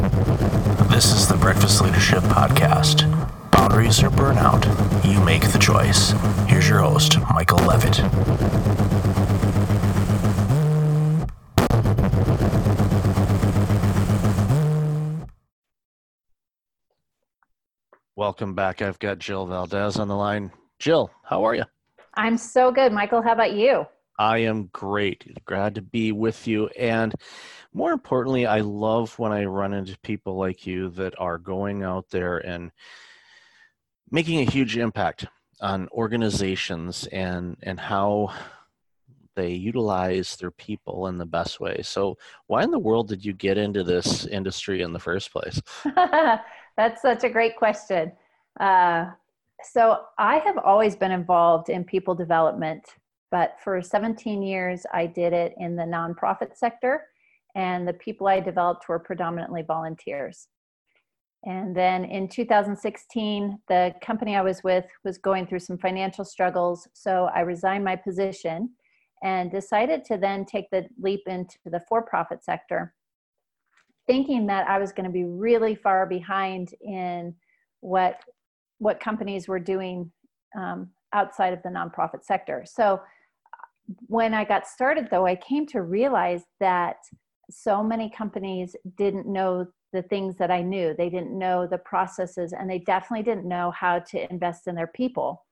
This 0.00 1.12
is 1.12 1.28
the 1.28 1.36
Breakfast 1.38 1.82
Leadership 1.82 2.22
Podcast. 2.22 3.04
Boundaries 3.50 4.02
or 4.02 4.08
burnout, 4.08 4.64
you 5.04 5.22
make 5.22 5.42
the 5.52 5.58
choice. 5.58 6.12
Here's 6.48 6.66
your 6.66 6.78
host, 6.78 7.18
Michael 7.30 7.58
Levitt. 7.58 7.98
Welcome 18.16 18.54
back. 18.54 18.80
I've 18.80 18.98
got 18.98 19.18
Jill 19.18 19.44
Valdez 19.44 19.98
on 19.98 20.08
the 20.08 20.16
line. 20.16 20.50
Jill, 20.78 21.10
how 21.24 21.44
are 21.44 21.54
you? 21.54 21.64
I'm 22.14 22.38
so 22.38 22.72
good. 22.72 22.90
Michael, 22.90 23.20
how 23.20 23.32
about 23.32 23.52
you? 23.52 23.84
I 24.18 24.38
am 24.38 24.68
great. 24.72 25.44
Glad 25.46 25.74
to 25.76 25.82
be 25.82 26.12
with 26.12 26.46
you. 26.46 26.68
And 26.68 27.14
more 27.72 27.92
importantly, 27.92 28.46
I 28.46 28.60
love 28.60 29.18
when 29.18 29.32
I 29.32 29.44
run 29.44 29.72
into 29.72 29.98
people 30.00 30.36
like 30.36 30.66
you 30.66 30.90
that 30.90 31.14
are 31.18 31.38
going 31.38 31.82
out 31.82 32.10
there 32.10 32.38
and 32.38 32.72
making 34.10 34.40
a 34.40 34.50
huge 34.50 34.76
impact 34.76 35.26
on 35.60 35.88
organizations 35.92 37.06
and 37.12 37.56
and 37.62 37.78
how 37.78 38.32
they 39.36 39.50
utilize 39.50 40.36
their 40.36 40.50
people 40.50 41.06
in 41.06 41.18
the 41.18 41.26
best 41.26 41.60
way. 41.60 41.80
So, 41.82 42.18
why 42.46 42.62
in 42.62 42.70
the 42.70 42.78
world 42.78 43.08
did 43.08 43.24
you 43.24 43.32
get 43.32 43.58
into 43.58 43.84
this 43.84 44.26
industry 44.26 44.82
in 44.82 44.92
the 44.92 44.98
first 44.98 45.32
place? 45.32 45.60
That's 46.76 47.02
such 47.02 47.24
a 47.24 47.30
great 47.30 47.56
question. 47.56 48.12
Uh, 48.58 49.10
so, 49.62 50.02
I 50.18 50.38
have 50.38 50.58
always 50.58 50.96
been 50.96 51.12
involved 51.12 51.68
in 51.68 51.84
people 51.84 52.14
development, 52.14 52.84
but 53.30 53.56
for 53.62 53.80
17 53.80 54.42
years, 54.42 54.84
I 54.92 55.06
did 55.06 55.32
it 55.32 55.54
in 55.58 55.76
the 55.76 55.84
nonprofit 55.84 56.56
sector, 56.56 57.04
and 57.54 57.86
the 57.86 57.94
people 57.94 58.28
I 58.28 58.40
developed 58.40 58.88
were 58.88 58.98
predominantly 58.98 59.62
volunteers. 59.62 60.48
And 61.44 61.74
then 61.74 62.04
in 62.04 62.28
2016, 62.28 63.58
the 63.68 63.94
company 64.02 64.36
I 64.36 64.42
was 64.42 64.62
with 64.62 64.84
was 65.04 65.16
going 65.16 65.46
through 65.46 65.60
some 65.60 65.78
financial 65.78 66.24
struggles. 66.24 66.86
So 66.92 67.30
I 67.34 67.40
resigned 67.40 67.84
my 67.84 67.96
position 67.96 68.70
and 69.22 69.50
decided 69.50 70.04
to 70.06 70.18
then 70.18 70.44
take 70.44 70.70
the 70.70 70.86
leap 71.00 71.22
into 71.26 71.56
the 71.64 71.80
for 71.88 72.02
profit 72.02 72.44
sector 72.44 72.94
thinking 74.10 74.44
that 74.44 74.68
I 74.68 74.78
was 74.78 74.90
going 74.90 75.04
to 75.04 75.12
be 75.12 75.24
really 75.24 75.76
far 75.76 76.04
behind 76.04 76.74
in 76.80 77.32
what 77.80 78.20
what 78.78 78.98
companies 78.98 79.46
were 79.46 79.60
doing 79.60 80.10
um, 80.58 80.90
outside 81.12 81.52
of 81.52 81.62
the 81.62 81.68
nonprofit 81.68 82.24
sector. 82.24 82.64
So 82.66 83.00
when 84.06 84.34
I 84.34 84.44
got 84.44 84.66
started, 84.66 85.08
though, 85.12 85.26
I 85.26 85.36
came 85.36 85.64
to 85.68 85.82
realize 85.82 86.42
that 86.58 86.96
so 87.50 87.82
many 87.82 88.10
companies 88.10 88.76
didn't 88.96 89.26
know 89.26 89.66
the 89.92 90.02
things 90.02 90.36
that 90.36 90.50
I 90.50 90.62
knew. 90.62 90.94
They 90.96 91.10
didn't 91.10 91.36
know 91.36 91.66
the 91.66 91.78
processes, 91.78 92.52
and 92.52 92.70
they 92.70 92.78
definitely 92.78 93.24
didn't 93.24 93.48
know 93.48 93.72
how 93.72 93.98
to 93.98 94.30
invest 94.30 94.66
in 94.66 94.74
their 94.74 94.86
people. 94.86 95.44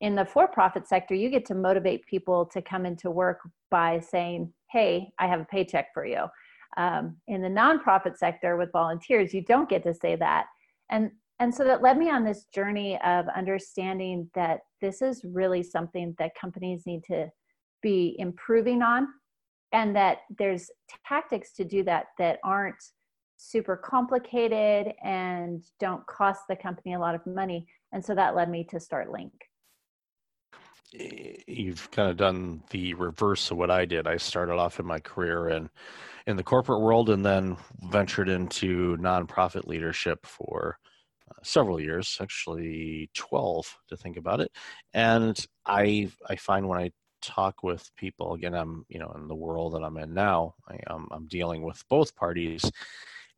In 0.00 0.14
the 0.14 0.24
for 0.24 0.46
profit 0.46 0.86
sector, 0.86 1.14
you 1.14 1.30
get 1.30 1.46
to 1.46 1.54
motivate 1.54 2.06
people 2.06 2.46
to 2.46 2.62
come 2.62 2.86
into 2.86 3.10
work 3.10 3.40
by 3.70 4.00
saying, 4.00 4.52
Hey, 4.70 5.10
I 5.18 5.26
have 5.26 5.40
a 5.40 5.46
paycheck 5.46 5.92
for 5.94 6.04
you 6.04 6.26
um, 6.76 7.16
in 7.28 7.42
the 7.42 7.48
nonprofit 7.48 8.16
sector 8.16 8.56
with 8.56 8.72
volunteers 8.72 9.32
you 9.32 9.42
don't 9.42 9.68
get 9.68 9.82
to 9.82 9.94
say 9.94 10.16
that 10.16 10.46
and 10.90 11.10
and 11.40 11.52
so 11.52 11.64
that 11.64 11.82
led 11.82 11.98
me 11.98 12.10
on 12.10 12.22
this 12.24 12.44
journey 12.54 12.98
of 13.04 13.26
understanding 13.36 14.30
that 14.36 14.60
this 14.80 15.02
is 15.02 15.24
really 15.24 15.64
something 15.64 16.14
that 16.16 16.30
companies 16.40 16.84
need 16.86 17.02
to 17.04 17.28
be 17.82 18.14
improving 18.18 18.82
on 18.82 19.08
and 19.74 19.94
that 19.94 20.20
there's 20.38 20.70
tactics 21.06 21.52
to 21.52 21.64
do 21.64 21.82
that 21.82 22.06
that 22.16 22.38
aren't 22.42 22.82
super 23.36 23.76
complicated 23.76 24.94
and 25.04 25.62
don't 25.78 26.06
cost 26.06 26.42
the 26.48 26.56
company 26.56 26.94
a 26.94 26.98
lot 26.98 27.14
of 27.14 27.26
money 27.26 27.66
and 27.92 28.02
so 28.02 28.14
that 28.14 28.34
led 28.34 28.48
me 28.48 28.64
to 28.64 28.80
start 28.80 29.10
link 29.10 29.32
you've 31.46 31.90
kind 31.90 32.10
of 32.10 32.16
done 32.16 32.62
the 32.70 32.94
reverse 32.94 33.50
of 33.50 33.56
what 33.56 33.70
I 33.70 33.84
did. 33.84 34.06
I 34.06 34.16
started 34.16 34.54
off 34.54 34.78
in 34.78 34.86
my 34.86 35.00
career 35.00 35.48
in 35.48 35.68
in 36.26 36.36
the 36.36 36.42
corporate 36.42 36.80
world 36.80 37.10
and 37.10 37.24
then 37.24 37.56
ventured 37.90 38.28
into 38.30 38.96
nonprofit 38.98 39.66
leadership 39.66 40.24
for 40.24 40.78
uh, 41.30 41.34
several 41.42 41.78
years, 41.78 42.16
actually 42.20 43.10
12 43.14 43.76
to 43.88 43.96
think 43.96 44.16
about 44.16 44.40
it. 44.40 44.50
And 44.92 45.36
I 45.66 46.10
I 46.28 46.36
find 46.36 46.68
when 46.68 46.80
I 46.80 46.90
talk 47.24 47.62
with 47.62 47.90
people 47.96 48.34
again 48.34 48.54
i'm 48.54 48.84
you 48.88 48.98
know 48.98 49.12
in 49.16 49.28
the 49.28 49.34
world 49.34 49.74
that 49.74 49.82
i'm 49.82 49.96
in 49.96 50.12
now 50.14 50.54
I, 50.68 50.78
am 50.92 51.08
I'm 51.10 51.26
dealing 51.26 51.62
with 51.62 51.82
both 51.88 52.14
parties 52.14 52.70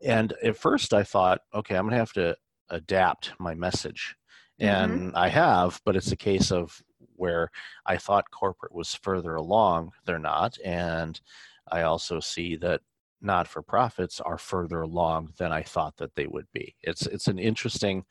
and 0.03 0.33
at 0.43 0.57
first 0.57 0.93
i 0.93 1.03
thought 1.03 1.41
okay 1.55 1.77
i'm 1.77 1.85
going 1.85 1.93
to 1.93 1.99
have 1.99 2.13
to 2.15 2.37
adapt 2.71 3.33
my 3.39 3.55
message 3.55 4.17
mm-hmm. 4.61 4.69
and 4.69 5.01
mm-hmm. 5.09 5.17
i 5.17 5.29
have 5.29 5.81
but 5.85 5.97
it's 5.97 6.13
a 6.13 6.17
case 6.17 6.51
of 6.51 6.83
where 7.17 7.51
I 7.85 7.97
thought 7.97 8.31
corporate 8.31 8.75
was 8.75 8.95
further 8.95 9.35
along, 9.35 9.93
they're 10.05 10.19
not. 10.19 10.59
And 10.65 11.21
I 11.71 11.83
also 11.83 12.21
see 12.21 12.57
that 12.57 12.81
not 13.21 13.49
for 13.49 13.63
profits 13.63 14.21
are 14.21 14.39
further 14.39 14.83
along 14.83 15.33
than 15.39 15.53
I 15.53 15.63
thought 15.63 15.97
that 15.97 16.15
they 16.15 16.27
would 16.27 16.47
be. 16.53 16.75
It's 16.83 17.07
it's 17.07 17.29
an 17.29 17.39
interesting 17.39 18.05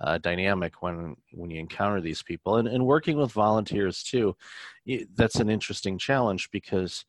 uh, 0.00 0.18
dynamic 0.18 0.82
when 0.82 1.16
when 1.32 1.50
you 1.50 1.60
encounter 1.60 2.00
these 2.00 2.22
people 2.22 2.56
and, 2.56 2.68
and 2.68 2.86
working 2.86 3.16
with 3.16 3.32
volunteers 3.32 4.02
too. 4.02 4.36
That's 5.14 5.36
an 5.36 5.50
interesting 5.50 5.98
challenge 5.98 6.50
because 6.50 7.04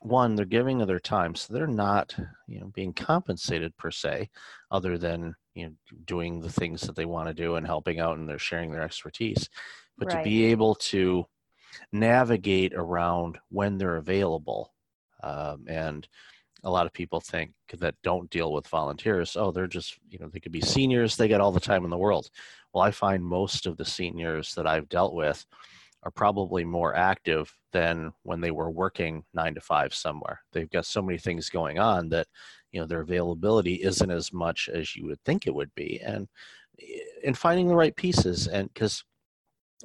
one 0.00 0.34
they're 0.34 0.44
giving 0.44 0.80
of 0.80 0.88
their 0.88 1.00
time 1.00 1.34
so 1.34 1.52
they're 1.52 1.66
not 1.66 2.14
you 2.46 2.60
know 2.60 2.66
being 2.74 2.92
compensated 2.92 3.76
per 3.76 3.90
se 3.90 4.28
other 4.70 4.98
than 4.98 5.34
you 5.54 5.66
know 5.66 5.72
doing 6.04 6.40
the 6.40 6.50
things 6.50 6.82
that 6.82 6.94
they 6.94 7.06
want 7.06 7.26
to 7.26 7.34
do 7.34 7.56
and 7.56 7.66
helping 7.66 7.98
out 7.98 8.18
and 8.18 8.28
they're 8.28 8.38
sharing 8.38 8.70
their 8.70 8.82
expertise 8.82 9.48
but 9.98 10.08
right. 10.08 10.18
to 10.18 10.24
be 10.24 10.44
able 10.44 10.74
to 10.74 11.24
navigate 11.92 12.72
around 12.74 13.38
when 13.48 13.78
they're 13.78 13.96
available 13.96 14.72
um, 15.22 15.64
and 15.66 16.06
a 16.64 16.70
lot 16.70 16.86
of 16.86 16.92
people 16.92 17.20
think 17.20 17.52
that 17.78 17.94
don't 18.02 18.30
deal 18.30 18.52
with 18.52 18.66
volunteers. 18.68 19.36
Oh 19.36 19.50
they're 19.50 19.66
just 19.66 19.98
you 20.08 20.18
know 20.18 20.28
they 20.28 20.40
could 20.40 20.52
be 20.52 20.60
seniors. 20.60 21.16
They 21.16 21.28
get 21.28 21.40
all 21.40 21.52
the 21.52 21.60
time 21.60 21.84
in 21.84 21.90
the 21.90 21.98
world. 21.98 22.30
Well 22.72 22.84
i 22.84 22.90
find 22.90 23.24
most 23.24 23.66
of 23.66 23.76
the 23.76 23.84
seniors 23.84 24.54
that 24.54 24.66
i've 24.66 24.88
dealt 24.88 25.14
with 25.14 25.46
are 26.02 26.10
probably 26.10 26.64
more 26.64 26.94
active 26.94 27.52
than 27.72 28.12
when 28.22 28.40
they 28.40 28.52
were 28.52 28.70
working 28.70 29.24
nine 29.34 29.54
to 29.54 29.60
five 29.60 29.92
somewhere. 29.92 30.40
They've 30.52 30.70
got 30.70 30.86
so 30.86 31.02
many 31.02 31.18
things 31.18 31.50
going 31.50 31.78
on 31.78 32.08
that 32.10 32.28
you 32.70 32.80
know 32.80 32.86
their 32.86 33.00
availability 33.00 33.82
isn't 33.82 34.10
as 34.10 34.32
much 34.32 34.68
as 34.72 34.94
you 34.94 35.06
would 35.06 35.20
think 35.24 35.46
it 35.46 35.54
would 35.54 35.74
be. 35.74 36.00
And 36.04 36.28
eh, 36.80 37.00
in 37.24 37.34
finding 37.34 37.66
the 37.66 37.74
right 37.74 37.96
pieces 37.96 38.46
and 38.46 38.72
because 38.72 39.04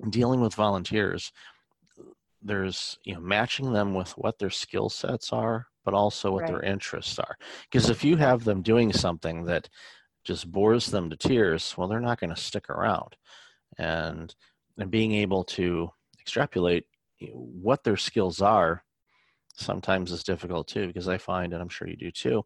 dealing 0.09 0.41
with 0.41 0.53
volunteers 0.53 1.31
there's 2.41 2.97
you 3.03 3.13
know 3.13 3.19
matching 3.19 3.73
them 3.73 3.93
with 3.93 4.11
what 4.11 4.37
their 4.39 4.49
skill 4.49 4.89
sets 4.89 5.33
are 5.33 5.67
but 5.83 5.93
also 5.93 6.31
what 6.31 6.43
right. 6.43 6.51
their 6.51 6.63
interests 6.63 7.17
are 7.19 7.35
because 7.69 7.89
if 7.89 8.03
you 8.03 8.15
have 8.15 8.43
them 8.43 8.61
doing 8.61 8.91
something 8.91 9.43
that 9.43 9.69
just 10.23 10.51
bores 10.51 10.87
them 10.87 11.09
to 11.09 11.15
tears 11.15 11.75
well 11.77 11.87
they're 11.87 11.99
not 11.99 12.19
going 12.19 12.33
to 12.33 12.41
stick 12.41 12.69
around 12.69 13.15
and 13.77 14.35
and 14.77 14.91
being 14.91 15.13
able 15.13 15.43
to 15.43 15.89
extrapolate 16.19 16.85
what 17.33 17.83
their 17.83 17.97
skills 17.97 18.41
are 18.41 18.83
sometimes 19.55 20.11
is 20.11 20.23
difficult 20.23 20.67
too 20.67 20.87
because 20.87 21.07
i 21.07 21.17
find 21.17 21.53
and 21.53 21.61
i'm 21.61 21.69
sure 21.69 21.87
you 21.87 21.95
do 21.95 22.11
too 22.11 22.43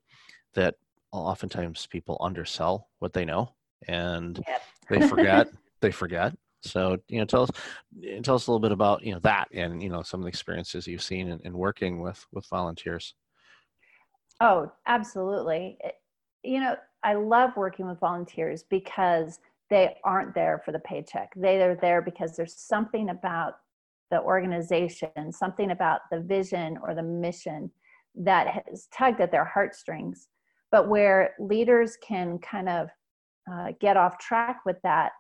that 0.53 0.75
oftentimes 1.12 1.88
people 1.88 2.17
undersell 2.19 2.90
what 3.00 3.13
they 3.13 3.23
know 3.23 3.53
and 3.88 4.41
yep. 4.47 4.62
they 4.90 5.07
forget 5.07 5.47
they 5.81 5.91
forget 5.91 6.34
so, 6.66 6.97
you 7.07 7.19
know, 7.19 7.25
tell 7.25 7.44
us 7.44 7.52
tell 8.23 8.35
us 8.35 8.47
a 8.47 8.52
little 8.52 8.59
bit 8.59 8.72
about 8.72 9.03
you 9.03 9.13
know 9.13 9.19
that 9.19 9.47
and 9.53 9.81
you 9.81 9.90
know 9.90 10.02
some 10.02 10.19
of 10.19 10.23
the 10.23 10.29
experiences 10.29 10.88
you've 10.88 11.03
seen 11.03 11.29
in, 11.29 11.40
in 11.46 11.53
working 11.53 12.02
with 12.02 12.25
with 12.31 12.46
volunteers. 12.47 13.13
Oh, 14.41 14.72
absolutely. 14.85 15.78
You 16.44 16.59
know, 16.59 16.75
I 17.03 17.14
love 17.14 17.52
working 17.55 17.87
with 17.87 17.99
volunteers 17.99 18.64
because 18.70 19.40
they 19.70 19.96
aren't 20.03 20.35
there 20.35 20.61
for 20.64 20.72
the 20.72 20.79
paycheck. 20.79 21.32
They 21.35 21.61
are 21.61 21.76
there 21.76 22.02
because 22.02 22.35
there's 22.35 22.55
something 22.55 23.09
about 23.09 23.58
the 24.11 24.22
organization, 24.22 25.32
something 25.32 25.72
about 25.72 26.02
the 26.11 26.20
vision 26.20 26.78
or 26.84 26.93
the 26.93 27.03
mission 27.03 27.72
that 28.16 28.64
has 28.67 28.87
tugged 28.93 29.22
at 29.22 29.32
their 29.32 29.46
heartstrings. 29.46 30.28
But 30.72 30.90
where 30.90 31.34
leaders 31.40 31.97
can 32.05 32.37
kind 32.40 32.70
of 32.70 32.90
uh, 33.52 33.72
get 33.79 33.97
off 33.97 34.17
track 34.17 34.61
with 34.66 34.78
that 34.84 35.11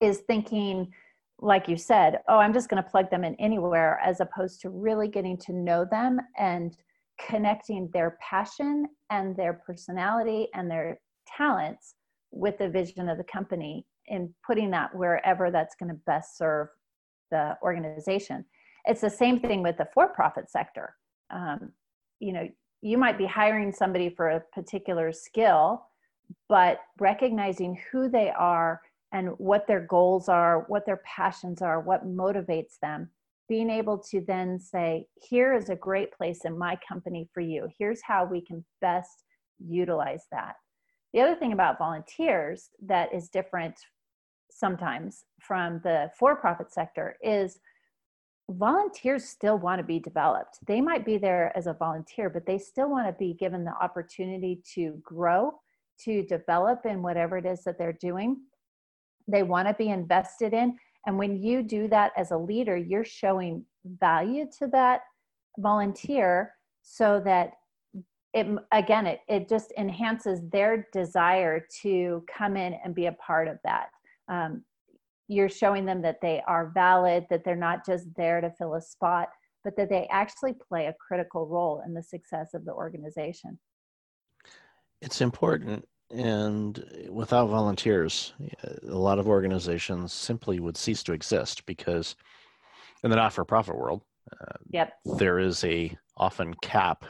is 0.00 0.18
thinking 0.26 0.92
like 1.40 1.68
you 1.68 1.76
said 1.76 2.20
oh 2.28 2.38
i'm 2.38 2.52
just 2.52 2.68
going 2.68 2.82
to 2.82 2.88
plug 2.88 3.10
them 3.10 3.24
in 3.24 3.34
anywhere 3.36 3.98
as 4.04 4.20
opposed 4.20 4.60
to 4.60 4.70
really 4.70 5.08
getting 5.08 5.36
to 5.36 5.52
know 5.52 5.84
them 5.84 6.20
and 6.38 6.76
connecting 7.18 7.88
their 7.92 8.18
passion 8.20 8.86
and 9.10 9.36
their 9.36 9.54
personality 9.54 10.48
and 10.54 10.70
their 10.70 11.00
talents 11.26 11.94
with 12.30 12.58
the 12.58 12.68
vision 12.68 13.08
of 13.08 13.18
the 13.18 13.24
company 13.24 13.86
and 14.08 14.28
putting 14.46 14.70
that 14.70 14.94
wherever 14.94 15.50
that's 15.50 15.76
going 15.76 15.88
to 15.88 16.00
best 16.06 16.36
serve 16.36 16.68
the 17.30 17.56
organization. 17.62 18.44
It's 18.86 19.00
the 19.00 19.10
same 19.10 19.40
thing 19.40 19.62
with 19.62 19.78
the 19.78 19.88
for-profit 19.94 20.50
sector. 20.50 20.94
Um, 21.30 21.72
you 22.24 22.32
know 22.32 22.48
you 22.80 22.98
might 22.98 23.18
be 23.18 23.26
hiring 23.26 23.72
somebody 23.72 24.10
for 24.10 24.30
a 24.30 24.40
particular 24.52 25.12
skill 25.12 25.86
but 26.48 26.80
recognizing 26.98 27.78
who 27.90 28.08
they 28.08 28.30
are 28.30 28.80
and 29.12 29.28
what 29.38 29.66
their 29.66 29.80
goals 29.80 30.28
are 30.28 30.64
what 30.68 30.86
their 30.86 31.00
passions 31.04 31.60
are 31.60 31.80
what 31.80 32.06
motivates 32.06 32.78
them 32.80 33.10
being 33.48 33.70
able 33.70 33.98
to 33.98 34.22
then 34.26 34.58
say 34.58 35.06
here 35.20 35.54
is 35.54 35.68
a 35.68 35.76
great 35.76 36.12
place 36.12 36.44
in 36.44 36.58
my 36.58 36.78
company 36.86 37.28
for 37.32 37.40
you 37.40 37.68
here's 37.78 38.00
how 38.02 38.24
we 38.24 38.40
can 38.40 38.64
best 38.80 39.24
utilize 39.58 40.24
that 40.30 40.54
the 41.12 41.20
other 41.20 41.36
thing 41.36 41.52
about 41.52 41.78
volunteers 41.78 42.70
that 42.84 43.12
is 43.14 43.28
different 43.28 43.76
sometimes 44.50 45.24
from 45.40 45.80
the 45.84 46.10
for 46.18 46.36
profit 46.36 46.72
sector 46.72 47.16
is 47.22 47.58
volunteers 48.50 49.24
still 49.24 49.58
want 49.58 49.78
to 49.78 49.84
be 49.84 49.98
developed. 49.98 50.58
They 50.66 50.80
might 50.80 51.04
be 51.04 51.18
there 51.18 51.56
as 51.56 51.66
a 51.66 51.72
volunteer, 51.72 52.28
but 52.28 52.46
they 52.46 52.58
still 52.58 52.90
want 52.90 53.06
to 53.06 53.12
be 53.12 53.34
given 53.34 53.64
the 53.64 53.74
opportunity 53.80 54.62
to 54.74 55.00
grow, 55.02 55.52
to 56.04 56.22
develop 56.24 56.84
in 56.84 57.02
whatever 57.02 57.38
it 57.38 57.46
is 57.46 57.64
that 57.64 57.78
they're 57.78 57.98
doing. 58.00 58.36
They 59.26 59.42
want 59.42 59.68
to 59.68 59.74
be 59.74 59.88
invested 59.88 60.52
in. 60.52 60.76
And 61.06 61.18
when 61.18 61.42
you 61.42 61.62
do 61.62 61.88
that 61.88 62.12
as 62.16 62.30
a 62.30 62.36
leader, 62.36 62.76
you're 62.76 63.04
showing 63.04 63.64
value 63.84 64.46
to 64.58 64.66
that 64.68 65.02
volunteer 65.58 66.54
so 66.82 67.20
that 67.24 67.52
it 68.32 68.46
again 68.72 69.06
it, 69.06 69.20
it 69.28 69.48
just 69.48 69.72
enhances 69.78 70.40
their 70.50 70.88
desire 70.92 71.64
to 71.82 72.24
come 72.26 72.56
in 72.56 72.74
and 72.84 72.94
be 72.94 73.06
a 73.06 73.12
part 73.12 73.46
of 73.46 73.58
that 73.62 73.90
um, 74.28 74.64
you're 75.28 75.48
showing 75.48 75.86
them 75.86 76.02
that 76.02 76.20
they 76.20 76.42
are 76.46 76.70
valid, 76.74 77.26
that 77.30 77.44
they're 77.44 77.56
not 77.56 77.84
just 77.86 78.06
there 78.16 78.40
to 78.40 78.50
fill 78.50 78.74
a 78.74 78.82
spot, 78.82 79.28
but 79.62 79.76
that 79.76 79.88
they 79.88 80.06
actually 80.10 80.52
play 80.52 80.86
a 80.86 80.94
critical 80.94 81.46
role 81.46 81.82
in 81.86 81.94
the 81.94 82.02
success 82.02 82.54
of 82.54 82.64
the 82.64 82.72
organization. 82.72 83.58
It's 85.00 85.20
important. 85.20 85.86
And 86.10 87.08
without 87.10 87.48
volunteers, 87.48 88.34
a 88.86 88.94
lot 88.94 89.18
of 89.18 89.28
organizations 89.28 90.12
simply 90.12 90.60
would 90.60 90.76
cease 90.76 91.02
to 91.04 91.12
exist 91.12 91.66
because 91.66 92.14
in 93.02 93.10
the 93.10 93.16
not 93.16 93.32
for 93.32 93.44
profit 93.44 93.76
world, 93.76 94.02
uh, 94.32 94.58
yep. 94.68 94.94
there 95.16 95.38
is 95.38 95.64
a 95.64 95.96
often 96.16 96.54
cap 96.62 97.04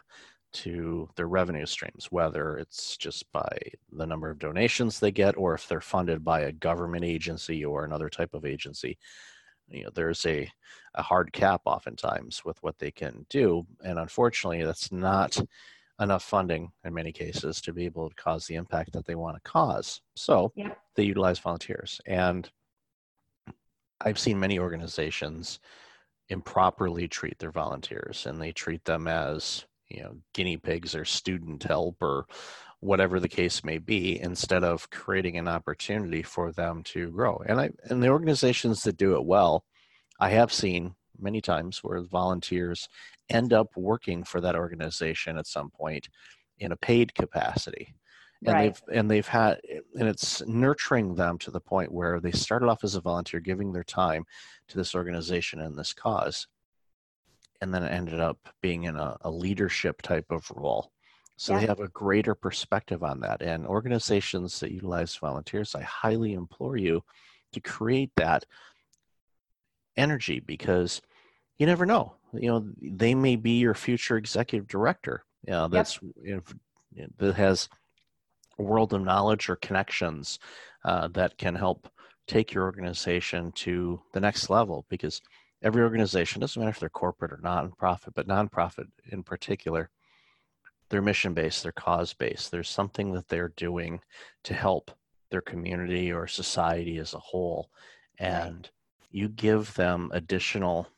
to 0.53 1.09
their 1.17 1.27
revenue 1.27 1.67
streams, 1.67 2.07
whether 2.11 2.57
it's 2.57 2.97
just 2.97 3.31
by 3.33 3.59
the 3.93 4.07
number 4.07 4.31
of 4.31 4.39
donations 4.39 4.99
they 4.99 5.11
get 5.11 5.37
or 5.37 5.55
if 5.55 5.67
they're 5.69 5.81
funded 5.81 6.25
by 6.25 6.43
a 6.43 6.53
government 6.53 7.05
agency 7.05 7.65
or 7.65 7.85
another 7.85 8.09
type 8.09 8.33
of 8.35 8.45
agency. 8.45 8.97
You 9.69 9.85
know, 9.85 9.91
there's 9.95 10.25
a, 10.27 10.49
a 10.95 11.03
hard 11.03 11.33
cap 11.33 11.63
oftentimes 11.65 12.45
with 12.45 12.63
what 12.63 12.79
they 12.79 12.93
can 12.93 13.27
do. 13.31 13.67
And 13.85 13.99
unfortunately, 13.99 14.63
that's 14.63 14.93
not 14.93 15.37
enough 16.01 16.25
funding 16.25 16.73
in 16.85 16.93
many 16.93 17.13
cases 17.13 17.61
to 17.61 17.73
be 17.73 17.85
able 17.85 18.09
to 18.09 18.17
cause 18.17 18.47
the 18.47 18.57
impact 18.57 18.93
that 18.93 19.07
they 19.07 19.15
want 19.15 19.37
to 19.37 19.51
cause. 19.51 20.01
So 20.17 20.53
yeah. 20.57 20.73
they 20.97 21.05
utilize 21.05 21.39
volunteers. 21.39 22.01
And 22.07 22.51
I've 24.01 24.19
seen 24.19 24.41
many 24.41 24.59
organizations 24.59 25.61
improperly 26.29 27.07
treat 27.07 27.39
their 27.39 27.51
volunteers 27.51 28.27
and 28.27 28.41
they 28.41 28.53
treat 28.53 28.85
them 28.85 29.07
as 29.07 29.67
you 29.89 30.03
know 30.03 30.17
guinea 30.33 30.57
pigs 30.57 30.95
or 30.95 31.05
student 31.05 31.63
help 31.63 31.97
or 32.01 32.25
whatever 32.81 33.21
the 33.21 33.29
case 33.29 33.63
may 33.63 33.79
be 33.79 34.19
instead 34.21 34.65
of 34.65 34.89
creating 34.91 35.37
an 35.37 35.49
opportunity 35.49 36.23
for 36.23 36.51
them 36.53 36.83
to 36.83 37.11
grow 37.11 37.43
and 37.47 37.61
i 37.61 37.71
and 37.91 38.03
the 38.03 38.09
organizations 38.09 38.83
that 38.83 38.97
do 38.97 39.15
it 39.17 39.25
well 39.25 39.65
i 40.19 40.31
have 40.31 40.51
seen 40.51 40.95
many 41.19 41.41
times 41.41 41.83
where 41.83 42.03
volunteers 42.03 42.89
end 43.31 43.53
up 43.53 43.69
working 43.77 44.25
for 44.25 44.41
that 44.41 44.57
organization 44.57 45.39
at 45.39 45.47
some 45.47 45.71
point 45.71 46.09
in 46.59 46.73
a 46.73 46.77
paid 46.77 47.15
capacity 47.15 47.95
and 48.45 48.55
right. 48.55 48.75
they've 48.87 48.99
and 48.99 49.11
they've 49.11 49.27
had 49.27 49.59
and 49.99 50.09
it's 50.09 50.43
nurturing 50.47 51.15
them 51.15 51.39
to 51.39 51.51
the 51.51 51.61
point 51.61 51.91
where 51.91 52.21
they 52.21 52.31
started 52.31 52.69
off 52.69 52.85
as 52.85 52.95
a 52.95 53.01
volunteer 53.01 53.41
giving 53.41 53.73
their 53.73 53.85
time 53.85 54.25
to 54.69 54.77
this 54.77 54.95
organization 54.95 55.61
and 55.61 55.77
this 55.77 55.93
cause 55.93 56.47
and 57.61 57.73
then 57.73 57.85
ended 57.85 58.21
up 58.21 58.39
being 58.61 58.85
in 58.85 58.97
a, 58.97 59.17
a 59.23 59.31
leadership 59.31 60.03
type 60.03 60.27
of 60.31 60.51
role. 60.55 60.91
So 61.37 61.55
yeah. 61.55 61.61
they 61.61 61.67
have 61.67 61.81
a 61.81 61.89
greater 61.89 62.35
perspective 62.35 63.03
on 63.03 63.21
that. 63.21 63.41
And 63.41 63.67
organizations 63.67 64.61
that 64.61 64.71
utilize 64.71 65.17
volunteers, 65.17 65.75
I 65.75 65.81
highly 65.81 66.35
implore 66.35 66.77
you 66.77 67.03
to 67.53 67.61
create 67.61 68.11
that 68.17 68.45
energy 69.97 70.41
because 70.41 71.01
you 71.59 71.67
never 71.67 71.87
know. 71.87 72.15
You 72.33 72.49
know, 72.49 72.69
they 72.81 73.15
may 73.15 73.37
be 73.37 73.59
your 73.59 73.75
future 73.75 74.17
executive 74.17 74.67
director. 74.67 75.25
Know, 75.47 75.69
that's 75.69 76.01
yep. 76.25 76.43
you 76.93 77.03
know, 77.03 77.07
that 77.19 77.35
has 77.35 77.69
a 78.59 78.63
world 78.63 78.93
of 78.93 79.03
knowledge 79.03 79.49
or 79.49 79.57
connections 79.57 80.39
uh, 80.85 81.09
that 81.09 81.37
can 81.39 81.55
help 81.55 81.89
take 82.27 82.53
your 82.53 82.65
organization 82.65 83.53
to 83.53 84.01
the 84.13 84.21
next 84.21 84.49
level 84.49 84.87
because 84.89 85.21
every 85.63 85.83
organization 85.83 86.41
doesn't 86.41 86.61
matter 86.61 86.71
if 86.71 86.81
they're 86.81 86.89
corporate 86.89 87.33
or 87.33 87.39
nonprofit 87.39 88.15
but 88.15 88.27
nonprofit 88.27 88.87
in 89.11 89.23
particular 89.23 89.91
they're 90.89 91.03
mission 91.03 91.35
based 91.35 91.63
they're 91.63 91.73
cause 91.73 92.15
based 92.15 92.51
there's 92.51 92.69
something 92.69 93.13
that 93.13 93.29
they're 93.29 93.53
doing 93.57 94.01
to 94.43 94.55
help 94.55 94.91
their 95.31 95.43
community 95.43 96.13
or 96.13 96.27
society 96.27 96.99
as 96.99 97.13
a 97.13 97.19
whole 97.19 97.69
and 98.19 98.71
you 99.15 99.29
give 99.29 99.73
them 99.75 100.11
additional 100.13 100.89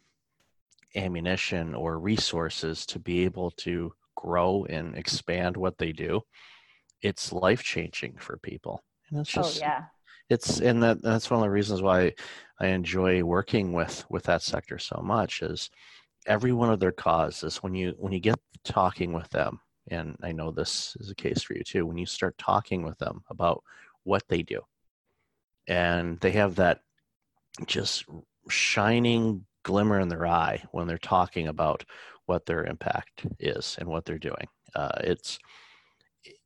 ammunition 0.95 1.75
or 1.75 1.99
resources 1.99 2.87
to 2.87 2.99
be 2.99 3.25
able 3.25 3.51
to 3.51 3.93
grow 4.17 4.65
and 4.71 4.97
expand 4.97 5.57
what 5.57 5.77
they 5.79 5.93
do 5.93 6.23
it's 7.03 7.33
life 7.33 7.63
changing 7.63 8.17
for 8.19 8.39
people. 8.39 8.83
And 9.11 9.21
it's 9.21 9.37
oh, 9.37 9.43
just 9.43 9.63
oh, 9.63 9.67
yeah. 9.67 9.85
it's 10.29 10.61
and 10.61 10.83
that 10.83 11.03
that's 11.03 11.31
one 11.31 11.41
of 11.41 11.45
the 11.45 11.51
reasons 11.51 11.83
why 11.83 12.13
I 12.61 12.69
enjoy 12.69 13.23
working 13.23 13.73
with 13.73 14.05
with 14.09 14.25
that 14.25 14.43
sector 14.43 14.79
so 14.79 15.01
much 15.03 15.43
is 15.43 15.71
every 16.27 16.53
one 16.53 16.71
of 16.71 16.81
their 16.81 16.93
causes 16.93 17.59
when 17.59 17.75
you 17.75 17.95
when 17.99 18.13
you 18.13 18.21
get 18.21 18.39
talking 18.65 19.13
with 19.13 19.29
them 19.31 19.61
and 19.89 20.17
I 20.23 20.33
know 20.33 20.51
this 20.51 20.97
is 20.99 21.11
a 21.11 21.15
case 21.15 21.43
for 21.43 21.55
you 21.55 21.63
too 21.63 21.87
when 21.87 21.99
you 21.99 22.07
start 22.07 22.37
talking 22.39 22.83
with 22.83 22.99
them 22.99 23.23
about 23.31 23.63
what 24.03 24.25
they 24.29 24.43
do 24.43 24.61
and 25.69 26.19
they 26.19 26.33
have 26.33 26.57
that 26.57 26.81
just 27.67 28.05
shining 28.49 29.44
glimmer 29.62 29.99
in 29.99 30.08
their 30.08 30.26
eye 30.26 30.62
when 30.73 30.87
they're 30.87 30.99
talking 30.99 31.49
about 31.49 31.85
what 32.26 32.47
their 32.47 32.64
impact 32.64 33.26
is 33.38 33.76
and 33.79 33.88
what 33.88 34.05
they're 34.05 34.19
doing. 34.19 34.47
Uh, 34.75 34.99
it's 35.00 35.38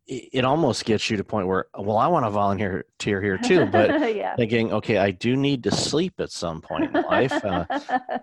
it 0.07 0.45
almost 0.45 0.85
gets 0.85 1.09
you 1.09 1.17
to 1.17 1.23
point 1.23 1.47
where 1.47 1.67
well 1.79 1.97
i 1.97 2.09
want 2.09 2.27
to 2.27 2.31
volunteer 2.31 2.85
here 2.99 3.39
too 3.45 3.65
but 3.67 4.17
yeah. 4.17 4.35
thinking 4.35 4.73
okay 4.73 4.99
i 4.99 5.13
do 5.13 5.37
need 5.37 5.63
to 5.63 5.71
sleep 5.71 6.15
at 6.19 6.33
some 6.33 6.61
point 6.61 6.85
in 6.85 7.03
life 7.03 7.45
uh, 7.45 7.65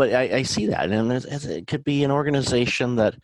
but 0.00 0.14
I, 0.14 0.36
I, 0.36 0.42
see 0.44 0.66
that. 0.68 0.90
And 0.90 1.12
it 1.12 1.66
could 1.66 1.84
be 1.84 2.04
an 2.04 2.10
organization 2.10 2.96
that 2.96 3.16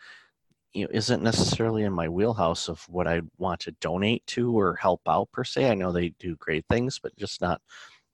you 0.74 0.84
know 0.84 0.90
isn't 0.92 1.22
necessarily 1.22 1.84
in 1.84 1.92
my 1.94 2.06
wheelhouse 2.06 2.68
of 2.68 2.86
what 2.90 3.06
i 3.06 3.22
want 3.38 3.60
to 3.60 3.72
donate 3.80 4.26
to 4.26 4.52
or 4.58 4.76
help 4.76 5.00
out 5.08 5.32
per 5.32 5.42
se. 5.42 5.70
I 5.70 5.74
know 5.74 5.90
they 5.90 6.10
do 6.18 6.36
great 6.36 6.66
things 6.68 6.98
but 7.02 7.16
just 7.16 7.40
not 7.40 7.62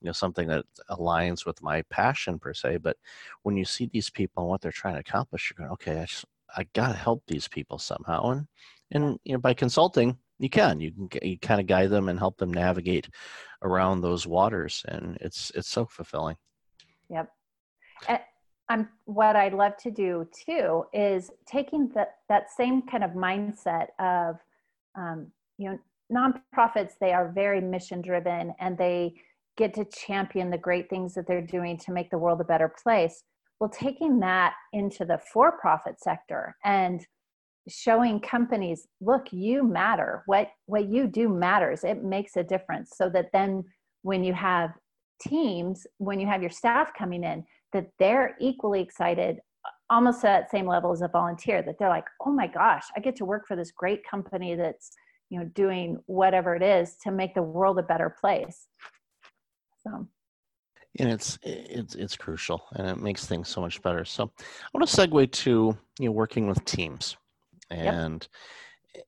you 0.03 0.09
know 0.09 0.13
something 0.13 0.47
that 0.47 0.65
aligns 0.89 1.45
with 1.45 1.61
my 1.63 1.81
passion 1.83 2.37
per 2.37 2.53
se 2.53 2.77
but 2.77 2.97
when 3.43 3.57
you 3.57 3.65
see 3.65 3.89
these 3.91 4.09
people 4.09 4.43
and 4.43 4.49
what 4.49 4.61
they're 4.61 4.71
trying 4.71 4.93
to 4.93 4.99
accomplish 4.99 5.49
you're 5.49 5.65
going 5.65 5.71
okay 5.71 5.99
i 6.01 6.05
just 6.05 6.25
i 6.55 6.67
gotta 6.73 6.93
help 6.93 7.23
these 7.27 7.47
people 7.47 7.79
somehow 7.79 8.29
and 8.29 8.47
and 8.91 9.17
you 9.23 9.33
know 9.33 9.39
by 9.39 9.53
consulting 9.53 10.17
you 10.39 10.49
can 10.49 10.79
you 10.79 10.91
can 11.09 11.27
you 11.27 11.39
kind 11.39 11.61
of 11.61 11.67
guide 11.67 11.89
them 11.89 12.09
and 12.09 12.19
help 12.19 12.37
them 12.37 12.53
navigate 12.53 13.07
around 13.61 14.01
those 14.01 14.27
waters 14.27 14.83
and 14.89 15.17
it's 15.21 15.51
it's 15.55 15.69
so 15.69 15.85
fulfilling. 15.85 16.35
Yep. 17.09 17.29
And 18.07 18.19
i'm 18.69 18.89
what 19.05 19.35
i'd 19.35 19.53
love 19.53 19.75
to 19.77 19.91
do 19.91 20.27
too 20.45 20.85
is 20.93 21.31
taking 21.45 21.89
that 21.93 22.15
that 22.29 22.49
same 22.49 22.81
kind 22.81 23.03
of 23.03 23.11
mindset 23.11 23.87
of 23.99 24.37
um, 24.95 25.27
you 25.57 25.69
know 25.69 25.79
nonprofits 26.11 26.93
they 26.99 27.13
are 27.13 27.31
very 27.31 27.61
mission 27.61 28.01
driven 28.01 28.53
and 28.59 28.77
they 28.77 29.13
get 29.57 29.73
to 29.73 29.85
champion 29.85 30.49
the 30.49 30.57
great 30.57 30.89
things 30.89 31.13
that 31.13 31.27
they're 31.27 31.45
doing 31.45 31.77
to 31.77 31.91
make 31.91 32.09
the 32.09 32.17
world 32.17 32.41
a 32.41 32.45
better 32.45 32.73
place 32.81 33.23
well 33.59 33.69
taking 33.69 34.19
that 34.19 34.53
into 34.73 35.05
the 35.05 35.19
for 35.31 35.51
profit 35.59 35.99
sector 35.99 36.55
and 36.65 37.05
showing 37.69 38.19
companies 38.19 38.87
look 38.99 39.27
you 39.31 39.63
matter. 39.63 40.23
What 40.25 40.49
what 40.65 40.89
you 40.89 41.07
do 41.07 41.29
matters. 41.29 41.83
It 41.83 42.03
makes 42.03 42.35
a 42.35 42.43
difference 42.43 42.91
so 42.95 43.09
that 43.09 43.29
then 43.31 43.63
when 44.01 44.23
you 44.23 44.33
have 44.33 44.71
teams 45.21 45.87
when 45.97 46.19
you 46.19 46.27
have 46.27 46.41
your 46.41 46.51
staff 46.51 46.91
coming 46.97 47.23
in 47.23 47.45
that 47.71 47.87
they're 47.97 48.35
equally 48.41 48.81
excited 48.81 49.37
almost 49.89 50.25
at 50.25 50.41
that 50.41 50.51
same 50.51 50.67
level 50.67 50.91
as 50.91 51.01
a 51.01 51.07
volunteer 51.07 51.61
that 51.61 51.75
they're 51.79 51.87
like 51.87 52.07
oh 52.25 52.31
my 52.31 52.47
gosh 52.47 52.83
i 52.97 52.99
get 52.99 53.15
to 53.15 53.23
work 53.23 53.47
for 53.47 53.55
this 53.55 53.71
great 53.71 54.01
company 54.09 54.55
that's 54.55 54.89
you 55.29 55.39
know 55.39 55.45
doing 55.53 55.97
whatever 56.07 56.55
it 56.55 56.63
is 56.63 56.97
to 57.01 57.11
make 57.11 57.33
the 57.35 57.43
world 57.43 57.79
a 57.79 57.83
better 57.83 58.13
place 58.19 58.67
so. 59.83 60.07
And 60.99 61.09
it's 61.09 61.39
it's 61.41 61.95
it's 61.95 62.15
crucial 62.15 62.63
and 62.75 62.87
it 62.87 62.99
makes 62.99 63.25
things 63.25 63.49
so 63.49 63.61
much 63.61 63.81
better. 63.81 64.05
So 64.05 64.31
i 64.39 64.69
want 64.73 64.87
to 64.87 64.95
segue 64.95 65.31
to 65.31 65.77
you 65.99 66.05
know 66.05 66.11
working 66.11 66.47
with 66.47 66.63
teams. 66.65 67.17
And 67.71 68.27
yep. 68.93 69.05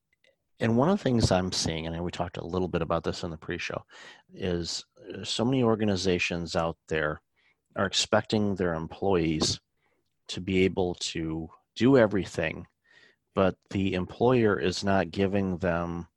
and 0.59 0.77
one 0.77 0.89
of 0.89 0.97
the 0.97 1.03
things 1.03 1.31
i'm 1.31 1.51
seeing 1.51 1.85
and 1.85 2.03
we 2.03 2.09
talked 2.09 2.37
a 2.37 2.45
little 2.45 2.67
bit 2.67 2.81
about 2.81 3.03
this 3.03 3.23
in 3.23 3.29
the 3.29 3.37
pre-show 3.37 3.83
is 4.33 4.83
uh, 5.13 5.23
so 5.23 5.45
many 5.45 5.61
organizations 5.61 6.55
out 6.55 6.77
there 6.87 7.21
are 7.75 7.85
expecting 7.85 8.55
their 8.55 8.73
employees 8.73 9.59
to 10.29 10.41
be 10.41 10.63
able 10.63 10.95
to 10.95 11.47
do 11.75 11.97
everything 11.97 12.65
but 13.35 13.55
the 13.69 13.93
employer 13.93 14.57
is 14.57 14.83
not 14.83 15.11
giving 15.11 15.57
them 15.57 16.07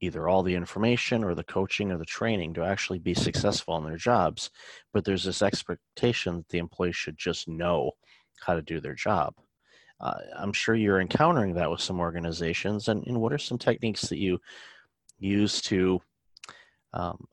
either 0.00 0.28
all 0.28 0.42
the 0.42 0.54
information 0.54 1.24
or 1.24 1.34
the 1.34 1.44
coaching 1.44 1.90
or 1.90 1.98
the 1.98 2.04
training 2.04 2.52
to 2.54 2.64
actually 2.64 2.98
be 2.98 3.14
successful 3.14 3.76
in 3.78 3.84
their 3.84 3.96
jobs 3.96 4.50
but 4.92 5.04
there's 5.04 5.24
this 5.24 5.42
expectation 5.42 6.36
that 6.36 6.48
the 6.48 6.58
employee 6.58 6.92
should 6.92 7.16
just 7.16 7.48
know 7.48 7.90
how 8.40 8.54
to 8.54 8.62
do 8.62 8.80
their 8.80 8.94
job. 8.94 9.34
Uh, 10.00 10.18
i'm 10.38 10.52
sure 10.52 10.74
you're 10.74 11.00
encountering 11.00 11.54
that 11.54 11.70
with 11.70 11.80
some 11.80 12.00
organizations 12.00 12.88
and, 12.88 13.06
and 13.06 13.18
what 13.20 13.32
are 13.32 13.38
some 13.38 13.58
techniques 13.58 14.02
that 14.02 14.18
you 14.18 14.38
use 15.18 15.62
to 15.62 16.00
um, 16.92 17.26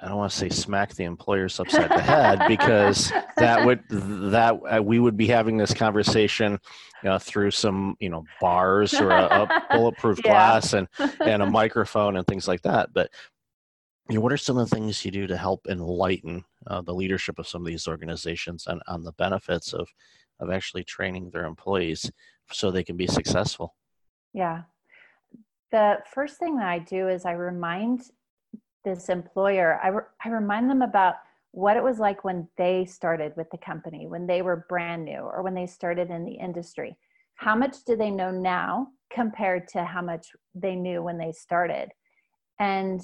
I 0.00 0.08
don't 0.08 0.16
want 0.16 0.30
to 0.30 0.38
say 0.38 0.48
smack 0.48 0.94
the 0.94 1.04
employers 1.04 1.58
upside 1.58 1.90
the 1.90 2.00
head 2.00 2.40
because 2.46 3.10
that 3.36 3.66
would 3.66 3.82
that 3.88 4.54
uh, 4.54 4.82
we 4.82 5.00
would 5.00 5.16
be 5.16 5.26
having 5.26 5.56
this 5.56 5.74
conversation 5.74 6.60
uh, 7.04 7.18
through 7.18 7.50
some 7.50 7.96
you 7.98 8.08
know 8.08 8.24
bars 8.40 8.94
or 8.94 9.10
a, 9.10 9.24
a 9.24 9.66
bulletproof 9.76 10.20
yeah. 10.24 10.30
glass 10.30 10.72
and 10.72 10.86
and 11.20 11.42
a 11.42 11.50
microphone 11.50 12.16
and 12.16 12.26
things 12.26 12.46
like 12.46 12.62
that. 12.62 12.92
But 12.92 13.10
you 14.08 14.14
know, 14.14 14.20
what 14.20 14.32
are 14.32 14.38
some 14.38 14.56
of 14.56 14.68
the 14.68 14.74
things 14.74 15.04
you 15.04 15.10
do 15.10 15.26
to 15.26 15.36
help 15.36 15.66
enlighten 15.68 16.44
uh, 16.66 16.80
the 16.80 16.94
leadership 16.94 17.38
of 17.38 17.48
some 17.48 17.62
of 17.62 17.66
these 17.66 17.88
organizations 17.88 18.66
and 18.66 18.80
on 18.86 19.02
the 19.02 19.12
benefits 19.12 19.72
of 19.72 19.88
of 20.40 20.50
actually 20.50 20.84
training 20.84 21.30
their 21.30 21.44
employees 21.44 22.10
so 22.52 22.70
they 22.70 22.84
can 22.84 22.96
be 22.96 23.06
successful? 23.06 23.74
Yeah. 24.32 24.62
The 25.70 25.98
first 26.14 26.38
thing 26.38 26.56
that 26.56 26.68
I 26.68 26.78
do 26.78 27.08
is 27.08 27.24
I 27.24 27.32
remind 27.32 28.02
this 28.88 29.08
employer, 29.08 29.78
I, 29.82 29.88
re- 29.88 30.02
I 30.24 30.28
remind 30.28 30.70
them 30.70 30.82
about 30.82 31.16
what 31.52 31.76
it 31.76 31.82
was 31.82 31.98
like 31.98 32.24
when 32.24 32.48
they 32.56 32.84
started 32.84 33.32
with 33.36 33.50
the 33.50 33.58
company, 33.58 34.06
when 34.06 34.26
they 34.26 34.42
were 34.42 34.66
brand 34.68 35.04
new, 35.04 35.20
or 35.20 35.42
when 35.42 35.54
they 35.54 35.66
started 35.66 36.10
in 36.10 36.24
the 36.24 36.32
industry. 36.32 36.96
How 37.34 37.54
much 37.54 37.84
do 37.84 37.96
they 37.96 38.10
know 38.10 38.30
now 38.30 38.88
compared 39.12 39.68
to 39.68 39.84
how 39.84 40.02
much 40.02 40.28
they 40.54 40.74
knew 40.74 41.02
when 41.02 41.18
they 41.18 41.32
started? 41.32 41.90
And 42.58 43.00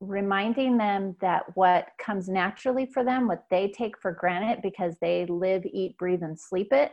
reminding 0.00 0.78
them 0.78 1.16
that 1.20 1.44
what 1.54 1.88
comes 1.98 2.28
naturally 2.28 2.86
for 2.86 3.04
them, 3.04 3.26
what 3.26 3.44
they 3.50 3.68
take 3.68 3.98
for 4.00 4.12
granted 4.12 4.62
because 4.62 4.94
they 5.00 5.26
live, 5.26 5.64
eat, 5.66 5.96
breathe, 5.98 6.22
and 6.22 6.38
sleep 6.38 6.72
it, 6.72 6.92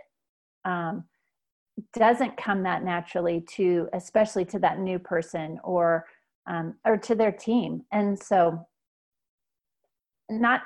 um, 0.66 1.06
doesn't 1.94 2.38
come 2.38 2.64
that 2.64 2.84
naturally 2.84 3.42
to, 3.56 3.88
especially 3.94 4.44
to 4.46 4.60
that 4.60 4.80
new 4.80 5.00
person 5.00 5.60
or 5.64 6.06
um, 6.48 6.76
or 6.86 6.98
to 6.98 7.16
their 7.16 7.32
team. 7.32 7.84
And 7.92 8.22
so, 8.22 8.66
not 10.30 10.62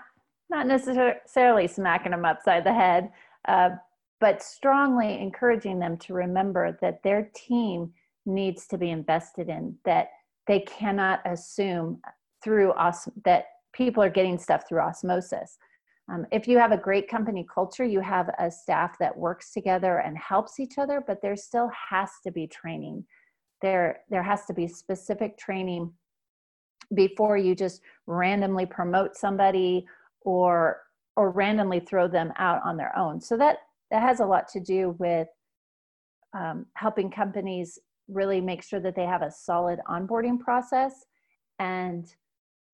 not 0.50 0.68
necessarily 0.68 1.68
smacking 1.68 2.12
them 2.12 2.26
upside 2.26 2.66
the 2.66 2.74
head, 2.74 3.10
uh, 3.48 3.70
but 4.20 4.44
strongly 4.44 5.18
encouraging 5.20 5.80
them 5.80 5.98
to 5.98 6.14
remember 6.14 6.78
that 6.82 7.02
their 7.04 7.32
team 7.34 7.94
needs 8.26 8.68
to 8.68 8.78
be 8.78 8.90
invested 8.90 9.50
in. 9.50 9.76
That 9.86 10.10
they 10.48 10.60
cannot 10.62 11.22
assume 11.26 12.02
through 12.44 12.74
os- 12.74 13.10
that 13.24 13.46
people 13.74 14.04
are 14.04 14.10
getting 14.10 14.38
stuff 14.38 14.68
through 14.68 14.82
osmosis. 14.82 15.58
Um, 16.12 16.26
if 16.32 16.48
you 16.48 16.58
have 16.58 16.74
a 16.74 16.78
great 16.78 17.08
company 17.08 17.46
culture, 17.54 17.86
you 17.86 18.02
have 18.02 18.30
a 18.38 18.52
staff 18.52 18.98
that 19.00 19.16
works 19.16 19.54
together 19.54 20.00
and 20.00 20.18
helps 20.18 20.60
each 20.60 20.78
other, 20.78 21.02
but 21.06 21.22
there 21.22 21.38
still 21.38 21.70
has 21.90 22.10
to 22.24 22.32
be 22.32 22.48
training 22.48 23.06
there 23.62 24.02
there 24.10 24.24
has 24.24 24.46
to 24.46 24.54
be 24.54 24.68
specific 24.68 25.38
training 25.38 25.92
before 26.94 27.38
you 27.38 27.56
just 27.56 27.82
randomly 28.08 28.66
promote 28.66 29.16
somebody 29.16 29.86
or 30.22 30.82
or 31.16 31.32
randomly 31.32 31.80
throw 31.80 32.08
them 32.08 32.32
out 32.38 32.62
on 32.66 32.78
their 32.78 32.98
own. 32.98 33.20
So 33.22 33.38
that 33.38 33.58
that 33.92 34.02
has 34.02 34.20
a 34.20 34.26
lot 34.26 34.48
to 34.50 34.60
do 34.60 34.96
with 35.00 35.28
um, 36.34 36.66
helping 36.76 37.12
companies 37.12 37.78
really 38.08 38.40
make 38.40 38.64
sure 38.64 38.80
that 38.80 38.96
they 38.96 39.06
have 39.06 39.22
a 39.22 39.32
solid 39.32 39.80
onboarding 39.90 40.40
process. 40.40 41.06
And 41.60 42.14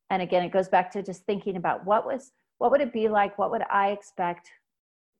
and 0.10 0.22
again 0.22 0.44
it 0.44 0.52
goes 0.54 0.70
back 0.70 0.92
to 0.92 1.04
just 1.04 1.26
thinking 1.26 1.58
about 1.58 1.86
what 1.86 2.06
was 2.06 2.32
what 2.60 2.72
would 2.72 2.82
it 2.82 2.94
be 2.94 3.08
like? 3.08 3.38
What 3.38 3.52
would 3.52 3.64
i 3.72 3.90
expect? 3.90 4.50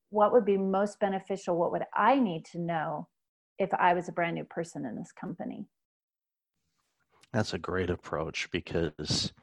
What 0.10 0.32
would 0.32 0.46
be 0.46 0.58
most 0.58 1.00
beneficial? 1.00 1.58
What 1.58 1.72
would 1.72 1.84
i 1.96 2.20
need 2.20 2.46
to 2.46 2.60
know 2.60 3.08
if 3.60 3.74
I 3.74 3.94
was 3.94 4.08
a 4.08 4.12
brand 4.12 4.36
new 4.36 4.44
person 4.44 4.86
in 4.86 4.96
this 4.96 5.12
company. 5.12 5.66
That's 7.34 7.54
a 7.54 7.60
great 7.60 7.90
approach 7.90 8.50
because 8.52 9.34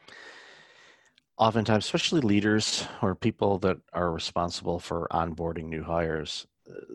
oftentimes, 1.37 1.85
especially 1.85 2.21
leaders 2.21 2.87
or 3.02 3.14
people 3.14 3.59
that 3.59 3.78
are 3.92 4.12
responsible 4.12 4.78
for 4.78 5.09
onboarding 5.12 5.64
new 5.64 5.83
hires, 5.83 6.47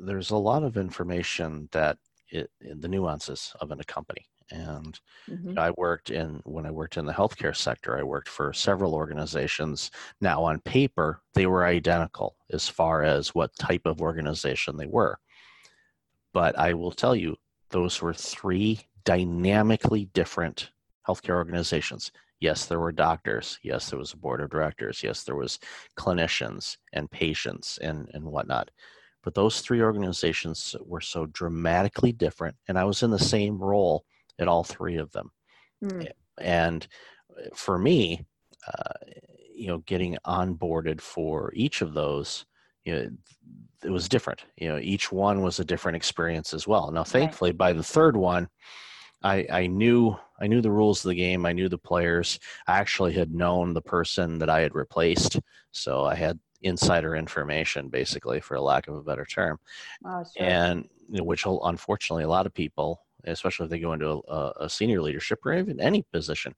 there's 0.03 0.31
a 0.31 0.37
lot 0.37 0.63
of 0.63 0.77
information 0.77 1.69
that 1.71 1.97
it, 2.29 2.49
the 2.59 2.87
nuances 2.87 3.53
of 3.59 3.71
in 3.71 3.79
a 3.79 3.83
company. 3.83 4.25
And 4.51 4.99
mm-hmm. 5.29 5.59
I 5.59 5.71
worked 5.77 6.09
in 6.09 6.41
when 6.43 6.65
I 6.65 6.71
worked 6.71 6.97
in 6.97 7.05
the 7.05 7.13
healthcare 7.13 7.55
sector, 7.55 7.97
I 7.97 8.03
worked 8.03 8.29
for 8.29 8.51
several 8.51 8.95
organizations. 8.95 9.91
Now, 10.21 10.43
on 10.43 10.59
paper, 10.61 11.21
they 11.35 11.45
were 11.45 11.65
identical 11.65 12.35
as 12.51 12.67
far 12.67 13.03
as 13.03 13.35
what 13.35 13.55
type 13.57 13.83
of 13.85 14.01
organization 14.01 14.75
they 14.75 14.87
were. 14.87 15.19
But 16.33 16.57
I 16.57 16.73
will 16.73 16.91
tell 16.91 17.15
you, 17.15 17.35
those 17.69 18.01
were 18.01 18.13
three 18.13 18.79
dynamically 19.03 20.05
different 20.13 20.71
healthcare 21.07 21.35
organizations. 21.35 22.11
Yes, 22.39 22.65
there 22.65 22.79
were 22.79 22.91
doctors. 22.91 23.59
Yes, 23.63 23.89
there 23.89 23.99
was 23.99 24.13
a 24.13 24.17
board 24.17 24.41
of 24.41 24.49
directors. 24.49 25.03
Yes, 25.03 25.23
there 25.23 25.35
was 25.35 25.59
clinicians 25.97 26.77
and 26.93 27.11
patients 27.11 27.79
and, 27.79 28.09
and 28.13 28.23
whatnot. 28.23 28.71
But 29.23 29.33
those 29.33 29.59
three 29.59 29.81
organizations 29.81 30.75
were 30.85 31.01
so 31.01 31.25
dramatically 31.25 32.13
different. 32.13 32.55
And 32.67 32.79
I 32.79 32.85
was 32.85 33.03
in 33.03 33.11
the 33.11 33.19
same 33.19 33.59
role 33.59 34.05
at 34.39 34.47
all 34.47 34.63
three 34.63 34.95
of 34.97 35.11
them. 35.11 35.31
Mm. 35.83 36.07
And 36.39 36.87
for 37.53 37.77
me, 37.77 38.25
uh, 38.67 38.93
you 39.53 39.67
know, 39.67 39.79
getting 39.79 40.17
onboarded 40.25 41.01
for 41.01 41.51
each 41.53 41.81
of 41.81 41.93
those, 41.93 42.45
you 42.85 42.93
know, 42.93 43.09
it 43.83 43.89
was 43.89 44.09
different. 44.09 44.43
You 44.57 44.69
know, 44.69 44.79
each 44.79 45.11
one 45.11 45.41
was 45.41 45.59
a 45.59 45.65
different 45.65 45.95
experience 45.95 46.53
as 46.53 46.67
well. 46.67 46.91
Now, 46.91 47.03
thankfully, 47.03 47.51
right. 47.51 47.57
by 47.57 47.73
the 47.73 47.83
third 47.83 48.17
one, 48.17 48.49
I, 49.23 49.45
I 49.51 49.67
knew 49.67 50.15
I 50.41 50.47
knew 50.47 50.61
the 50.61 50.71
rules 50.71 51.03
of 51.03 51.09
the 51.09 51.15
game. 51.15 51.45
I 51.45 51.51
knew 51.51 51.67
the 51.67 51.77
players. 51.77 52.39
I 52.67 52.77
actually 52.77 53.13
had 53.13 53.33
known 53.33 53.73
the 53.73 53.81
person 53.81 54.39
that 54.39 54.49
I 54.49 54.61
had 54.61 54.73
replaced, 54.75 55.39
so 55.71 56.05
I 56.05 56.15
had 56.15 56.39
insider 56.61 57.15
information, 57.15 57.89
basically, 57.89 58.39
for 58.39 58.59
lack 58.59 58.87
of 58.87 58.95
a 58.95 59.03
better 59.03 59.25
term. 59.25 59.59
Oh, 60.05 60.23
sure. 60.23 60.45
And 60.45 60.87
you 61.09 61.17
know, 61.17 61.23
which 61.23 61.45
unfortunately, 61.45 62.23
a 62.23 62.29
lot 62.29 62.45
of 62.45 62.53
people, 62.53 63.01
especially 63.25 63.65
if 63.65 63.69
they 63.69 63.79
go 63.79 63.93
into 63.93 64.21
a, 64.27 64.53
a 64.61 64.69
senior 64.69 65.01
leadership 65.01 65.39
or 65.45 65.53
even 65.53 65.81
any 65.81 66.05
position, 66.13 66.55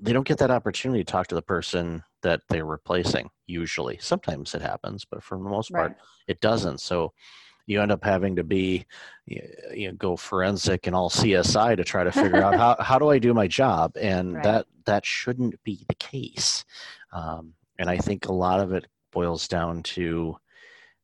they 0.00 0.12
don't 0.12 0.26
get 0.26 0.38
that 0.38 0.50
opportunity 0.50 1.04
to 1.04 1.10
talk 1.10 1.26
to 1.28 1.34
the 1.34 1.42
person 1.42 2.02
that 2.26 2.40
they're 2.48 2.66
replacing 2.66 3.30
usually 3.46 3.96
sometimes 4.00 4.52
it 4.52 4.60
happens 4.60 5.04
but 5.04 5.22
for 5.22 5.38
the 5.38 5.44
most 5.44 5.70
part 5.70 5.92
right. 5.92 5.96
it 6.26 6.40
doesn't 6.40 6.80
so 6.80 7.12
you 7.66 7.80
end 7.80 7.92
up 7.92 8.02
having 8.02 8.34
to 8.34 8.42
be 8.42 8.84
you 9.26 9.88
know 9.88 9.92
go 9.94 10.16
forensic 10.16 10.88
and 10.88 10.96
all 10.96 11.08
csi 11.08 11.76
to 11.76 11.84
try 11.84 12.02
to 12.02 12.10
figure 12.10 12.42
out 12.42 12.56
how, 12.56 12.76
how 12.80 12.98
do 12.98 13.10
i 13.10 13.18
do 13.18 13.32
my 13.32 13.46
job 13.46 13.92
and 13.96 14.34
right. 14.34 14.42
that 14.42 14.66
that 14.86 15.06
shouldn't 15.06 15.54
be 15.62 15.84
the 15.88 15.94
case 15.94 16.64
um, 17.12 17.52
and 17.78 17.88
i 17.88 17.96
think 17.96 18.26
a 18.26 18.32
lot 18.32 18.58
of 18.58 18.72
it 18.72 18.88
boils 19.12 19.46
down 19.46 19.84
to 19.84 20.36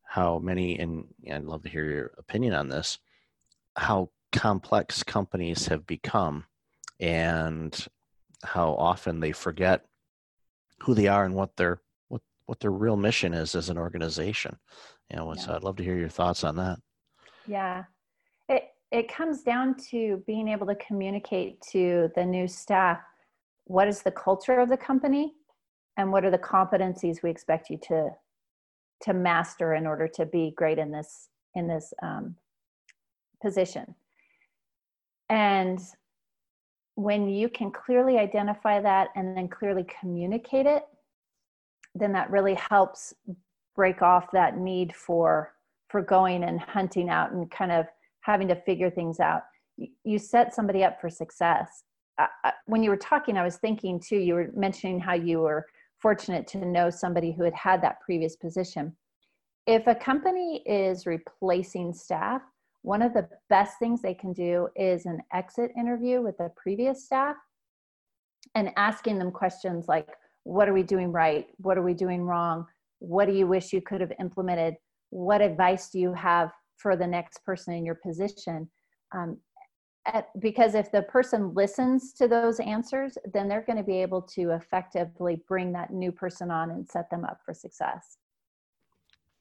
how 0.02 0.40
many 0.40 0.76
and 0.80 1.06
i'd 1.32 1.44
love 1.44 1.62
to 1.62 1.68
hear 1.68 1.84
your 1.84 2.10
opinion 2.18 2.52
on 2.52 2.68
this 2.68 2.98
how 3.76 4.10
complex 4.32 5.04
companies 5.04 5.68
have 5.68 5.86
become 5.86 6.44
and 6.98 7.86
how 8.42 8.74
often 8.74 9.20
they 9.20 9.30
forget 9.30 9.84
who 10.82 10.94
they 10.94 11.06
are 11.06 11.24
and 11.24 11.34
what 11.34 11.56
their 11.56 11.80
what 12.08 12.22
what 12.46 12.60
their 12.60 12.70
real 12.70 12.96
mission 12.96 13.32
is 13.32 13.54
as 13.54 13.68
an 13.68 13.78
organization. 13.78 14.56
You 15.10 15.16
know, 15.16 15.34
so 15.34 15.54
I'd 15.54 15.64
love 15.64 15.76
to 15.76 15.84
hear 15.84 15.96
your 15.96 16.08
thoughts 16.08 16.44
on 16.44 16.56
that. 16.56 16.78
Yeah, 17.46 17.84
it 18.48 18.64
it 18.90 19.12
comes 19.12 19.42
down 19.42 19.76
to 19.90 20.22
being 20.26 20.48
able 20.48 20.66
to 20.66 20.74
communicate 20.76 21.60
to 21.72 22.10
the 22.14 22.24
new 22.24 22.48
staff 22.48 23.00
what 23.64 23.88
is 23.88 24.02
the 24.02 24.10
culture 24.10 24.58
of 24.58 24.68
the 24.68 24.76
company 24.76 25.34
and 25.96 26.10
what 26.10 26.24
are 26.24 26.30
the 26.30 26.38
competencies 26.38 27.22
we 27.22 27.30
expect 27.30 27.70
you 27.70 27.78
to 27.88 28.10
to 29.02 29.12
master 29.12 29.74
in 29.74 29.86
order 29.86 30.08
to 30.08 30.26
be 30.26 30.52
great 30.56 30.78
in 30.78 30.90
this 30.90 31.28
in 31.54 31.66
this 31.68 31.92
um, 32.02 32.34
position 33.40 33.94
and 35.28 35.80
when 36.94 37.28
you 37.28 37.48
can 37.48 37.70
clearly 37.70 38.18
identify 38.18 38.80
that 38.80 39.08
and 39.16 39.36
then 39.36 39.48
clearly 39.48 39.84
communicate 40.00 40.66
it, 40.66 40.84
then 41.94 42.12
that 42.12 42.30
really 42.30 42.54
helps 42.54 43.14
break 43.74 44.02
off 44.02 44.30
that 44.32 44.58
need 44.58 44.94
for 44.94 45.52
for 45.88 46.00
going 46.00 46.44
and 46.44 46.58
hunting 46.58 47.10
out 47.10 47.32
and 47.32 47.50
kind 47.50 47.70
of 47.70 47.86
having 48.20 48.48
to 48.48 48.54
figure 48.54 48.90
things 48.90 49.20
out. 49.20 49.42
you 50.04 50.18
set 50.18 50.54
somebody 50.54 50.84
up 50.84 50.98
for 51.00 51.10
success. 51.10 51.82
I, 52.18 52.52
when 52.66 52.82
you 52.82 52.90
were 52.90 52.96
talking, 52.96 53.36
I 53.36 53.44
was 53.44 53.56
thinking 53.56 54.00
too, 54.00 54.16
you 54.16 54.34
were 54.34 54.50
mentioning 54.54 55.00
how 55.00 55.14
you 55.14 55.40
were 55.40 55.66
fortunate 56.00 56.46
to 56.48 56.64
know 56.64 56.88
somebody 56.88 57.32
who 57.32 57.42
had 57.42 57.54
had 57.54 57.82
that 57.82 58.00
previous 58.00 58.36
position. 58.36 58.96
If 59.66 59.86
a 59.86 59.94
company 59.94 60.62
is 60.66 61.06
replacing 61.06 61.92
staff, 61.94 62.42
one 62.82 63.02
of 63.02 63.14
the 63.14 63.28
best 63.48 63.78
things 63.78 64.02
they 64.02 64.14
can 64.14 64.32
do 64.32 64.68
is 64.76 65.06
an 65.06 65.20
exit 65.32 65.70
interview 65.78 66.20
with 66.20 66.36
the 66.38 66.50
previous 66.56 67.04
staff 67.04 67.36
and 68.54 68.72
asking 68.76 69.18
them 69.18 69.30
questions 69.30 69.86
like, 69.88 70.08
What 70.44 70.68
are 70.68 70.72
we 70.72 70.82
doing 70.82 71.12
right? 71.12 71.46
What 71.58 71.78
are 71.78 71.82
we 71.82 71.94
doing 71.94 72.22
wrong? 72.22 72.66
What 72.98 73.26
do 73.26 73.34
you 73.34 73.46
wish 73.46 73.72
you 73.72 73.80
could 73.80 74.00
have 74.00 74.12
implemented? 74.20 74.74
What 75.10 75.40
advice 75.40 75.90
do 75.90 75.98
you 75.98 76.12
have 76.14 76.50
for 76.76 76.96
the 76.96 77.06
next 77.06 77.44
person 77.44 77.74
in 77.74 77.84
your 77.84 77.94
position? 77.94 78.68
Um, 79.14 79.38
at, 80.06 80.28
because 80.40 80.74
if 80.74 80.90
the 80.90 81.02
person 81.02 81.54
listens 81.54 82.12
to 82.14 82.26
those 82.26 82.58
answers, 82.58 83.16
then 83.32 83.48
they're 83.48 83.62
going 83.62 83.76
to 83.76 83.84
be 83.84 84.02
able 84.02 84.22
to 84.22 84.50
effectively 84.50 85.40
bring 85.46 85.72
that 85.72 85.92
new 85.92 86.10
person 86.10 86.50
on 86.50 86.72
and 86.72 86.88
set 86.88 87.08
them 87.10 87.24
up 87.24 87.38
for 87.44 87.54
success. 87.54 88.16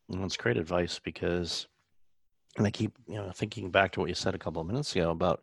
Well, 0.08 0.26
it's 0.26 0.38
great 0.38 0.58
advice 0.58 1.00
because, 1.00 1.68
and 2.58 2.68
I 2.68 2.72
keep 2.72 2.94
you 3.08 3.16
know 3.16 3.32
thinking 3.32 3.72
back 3.72 3.92
to 3.94 4.00
what 4.00 4.10
you 4.10 4.16
said 4.16 4.36
a 4.36 4.40
couple 4.40 4.62
of 4.62 4.68
minutes 4.68 4.96
ago 4.96 5.12
about 5.12 5.42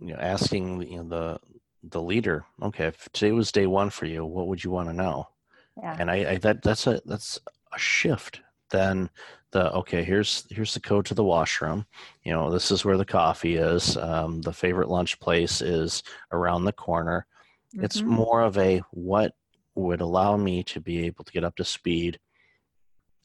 you 0.00 0.14
know 0.14 0.20
asking 0.20 0.82
you 0.82 0.98
know 0.98 1.08
the 1.08 1.40
the 1.84 2.00
leader, 2.00 2.44
okay, 2.62 2.86
if 2.86 3.08
today 3.12 3.32
was 3.32 3.50
day 3.50 3.66
one 3.66 3.90
for 3.90 4.06
you, 4.06 4.24
what 4.24 4.46
would 4.46 4.62
you 4.62 4.70
want 4.70 4.88
to 4.88 4.94
know? 4.94 5.28
Yeah. 5.76 5.96
And 5.98 6.10
I, 6.10 6.32
I 6.32 6.36
that 6.38 6.62
that's 6.62 6.86
a 6.86 7.00
that's 7.06 7.38
a 7.74 7.78
shift 7.78 8.40
then 8.72 9.08
the 9.52 9.70
okay 9.72 10.02
here's 10.02 10.46
here's 10.50 10.74
the 10.74 10.80
code 10.80 11.04
to 11.06 11.14
the 11.14 11.22
washroom 11.22 11.86
you 12.24 12.32
know 12.32 12.50
this 12.50 12.72
is 12.72 12.84
where 12.84 12.96
the 12.96 13.04
coffee 13.04 13.56
is 13.56 13.96
um, 13.98 14.40
the 14.40 14.52
favorite 14.52 14.88
lunch 14.88 15.20
place 15.20 15.60
is 15.60 16.02
around 16.32 16.64
the 16.64 16.72
corner 16.72 17.26
mm-hmm. 17.72 17.84
it's 17.84 18.02
more 18.02 18.40
of 18.40 18.58
a 18.58 18.82
what 18.90 19.34
would 19.74 20.00
allow 20.00 20.36
me 20.36 20.62
to 20.64 20.80
be 20.80 21.04
able 21.06 21.22
to 21.22 21.32
get 21.32 21.44
up 21.44 21.54
to 21.54 21.64
speed 21.64 22.18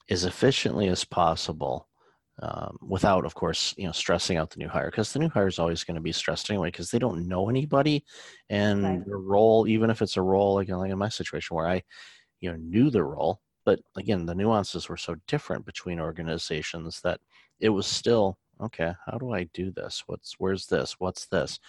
as 0.10 0.26
efficiently 0.26 0.88
as 0.88 1.04
possible 1.04 1.87
um, 2.42 2.78
without 2.82 3.26
of 3.26 3.34
course 3.34 3.74
you 3.78 3.86
know 3.86 3.92
stressing 3.92 4.38
out 4.38 4.50
the 4.52 4.60
new 4.60 4.68
hire 4.68 4.92
because 4.92 5.12
the 5.12 5.20
new 5.20 5.30
hire 5.30 5.48
is 5.48 5.60
always 5.60 5.84
going 5.84 5.96
to 5.96 6.02
be 6.02 6.12
stressed 6.12 6.50
anyway 6.50 6.70
because 6.70 6.92
they 6.92 7.00
don't 7.00 7.28
know 7.28 7.50
anybody 7.50 8.04
and 8.50 8.84
right. 8.84 9.06
the 9.06 9.16
role 9.16 9.68
even 9.68 9.90
if 9.90 10.02
it's 10.02 10.18
a 10.18 10.22
role 10.22 10.56
like, 10.56 10.70
like 10.70 10.92
in 10.92 10.98
my 10.98 11.10
situation 11.10 11.56
where 11.56 11.68
i 11.68 11.82
you 12.40 12.52
know 12.52 12.58
knew 12.58 12.90
the 12.90 13.04
role 13.04 13.42
but 13.66 13.80
again 13.98 14.26
the 14.26 14.36
nuances 14.36 14.88
were 14.88 14.98
so 14.98 15.16
different 15.28 15.66
between 15.66 16.00
organizations 16.00 17.02
that 17.02 17.20
it 17.60 17.70
was 17.70 17.88
still 17.88 18.38
okay 18.62 18.94
how 19.06 19.18
do 19.18 19.34
i 19.34 19.44
do 19.54 19.72
this? 19.72 20.04
What's 20.08 20.36
where's 20.38 20.68
this? 20.68 20.96
What's 21.00 21.26
this? 21.28 21.60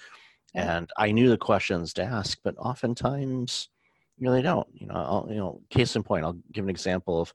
And 0.54 0.90
i 0.96 1.10
knew 1.10 1.28
the 1.30 1.38
questions 1.38 1.94
to 1.94 2.02
ask 2.02 2.38
but 2.44 2.56
oftentimes 2.58 3.70
you 4.18 4.26
know 4.26 4.32
they 4.32 4.42
don't 4.42 4.66
you 4.72 4.86
know 4.86 4.94
I'll, 4.94 5.26
you 5.28 5.36
know 5.36 5.60
case 5.70 5.96
in 5.96 6.02
point 6.02 6.24
i'll 6.24 6.38
give 6.52 6.64
an 6.64 6.70
example 6.70 7.20
of 7.20 7.32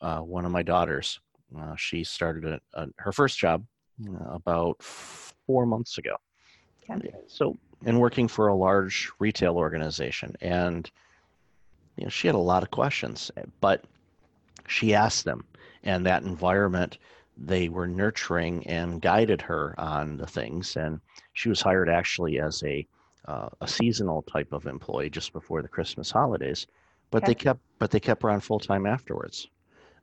uh, 0.00 0.20
one 0.20 0.44
of 0.44 0.52
my 0.52 0.62
daughters 0.62 1.20
uh, 1.56 1.76
she 1.76 2.04
started 2.04 2.44
a, 2.44 2.60
a, 2.74 2.86
her 2.96 3.12
first 3.12 3.38
job 3.38 3.64
uh, 4.08 4.30
about 4.30 4.82
four 4.82 5.66
months 5.66 5.98
ago 5.98 6.16
okay. 6.90 7.12
so 7.26 7.56
and 7.84 7.98
working 7.98 8.26
for 8.26 8.48
a 8.48 8.54
large 8.54 9.10
retail 9.20 9.56
organization 9.56 10.34
and 10.40 10.90
you 11.98 12.04
know, 12.04 12.10
she 12.10 12.28
had 12.28 12.36
a 12.36 12.38
lot 12.38 12.62
of 12.62 12.70
questions, 12.70 13.30
but 13.60 13.84
she 14.68 14.94
asked 14.94 15.24
them, 15.24 15.44
and 15.82 16.06
that 16.06 16.22
environment 16.22 16.98
they 17.36 17.68
were 17.68 17.86
nurturing 17.86 18.66
and 18.66 19.02
guided 19.02 19.40
her 19.42 19.74
on 19.78 20.16
the 20.16 20.26
things. 20.26 20.76
And 20.76 21.00
she 21.34 21.48
was 21.48 21.60
hired 21.60 21.88
actually 21.88 22.40
as 22.40 22.62
a 22.62 22.86
uh, 23.26 23.48
a 23.60 23.68
seasonal 23.68 24.22
type 24.22 24.52
of 24.52 24.66
employee 24.66 25.10
just 25.10 25.32
before 25.32 25.60
the 25.60 25.68
Christmas 25.68 26.10
holidays, 26.10 26.66
but 27.10 27.22
okay. 27.24 27.26
they 27.26 27.34
kept 27.34 27.60
but 27.78 27.90
they 27.90 28.00
kept 28.00 28.22
her 28.22 28.30
on 28.30 28.40
full 28.40 28.60
time 28.60 28.86
afterwards. 28.86 29.48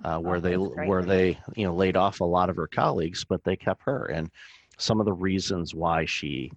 Uh, 0.03 0.19
where 0.19 0.37
oh, 0.37 0.39
they 0.39 0.55
where 0.55 1.03
they 1.03 1.39
you 1.55 1.65
know 1.65 1.73
laid 1.73 1.95
off 1.95 2.19
a 2.19 2.25
lot 2.25 2.49
of 2.49 2.55
her 2.55 2.67
colleagues, 2.67 3.23
but 3.23 3.43
they 3.43 3.55
kept 3.55 3.81
her. 3.83 4.05
And 4.05 4.29
some 4.77 4.99
of 4.99 5.05
the 5.05 5.13
reasons 5.13 5.73
why 5.73 6.05
she 6.05 6.51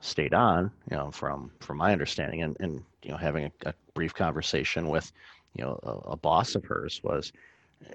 stayed 0.00 0.34
on, 0.34 0.70
you 0.90 0.96
know, 0.96 1.10
from 1.10 1.50
from 1.60 1.76
my 1.76 1.92
understanding, 1.92 2.42
and 2.42 2.56
and 2.60 2.82
you 3.02 3.10
know, 3.10 3.16
having 3.16 3.44
a, 3.46 3.68
a 3.68 3.74
brief 3.94 4.14
conversation 4.14 4.88
with, 4.88 5.12
you 5.54 5.64
know, 5.64 5.78
a, 5.82 6.10
a, 6.10 6.16
boss 6.16 6.54
of 6.54 6.64
hers 6.64 7.00
was, 7.02 7.32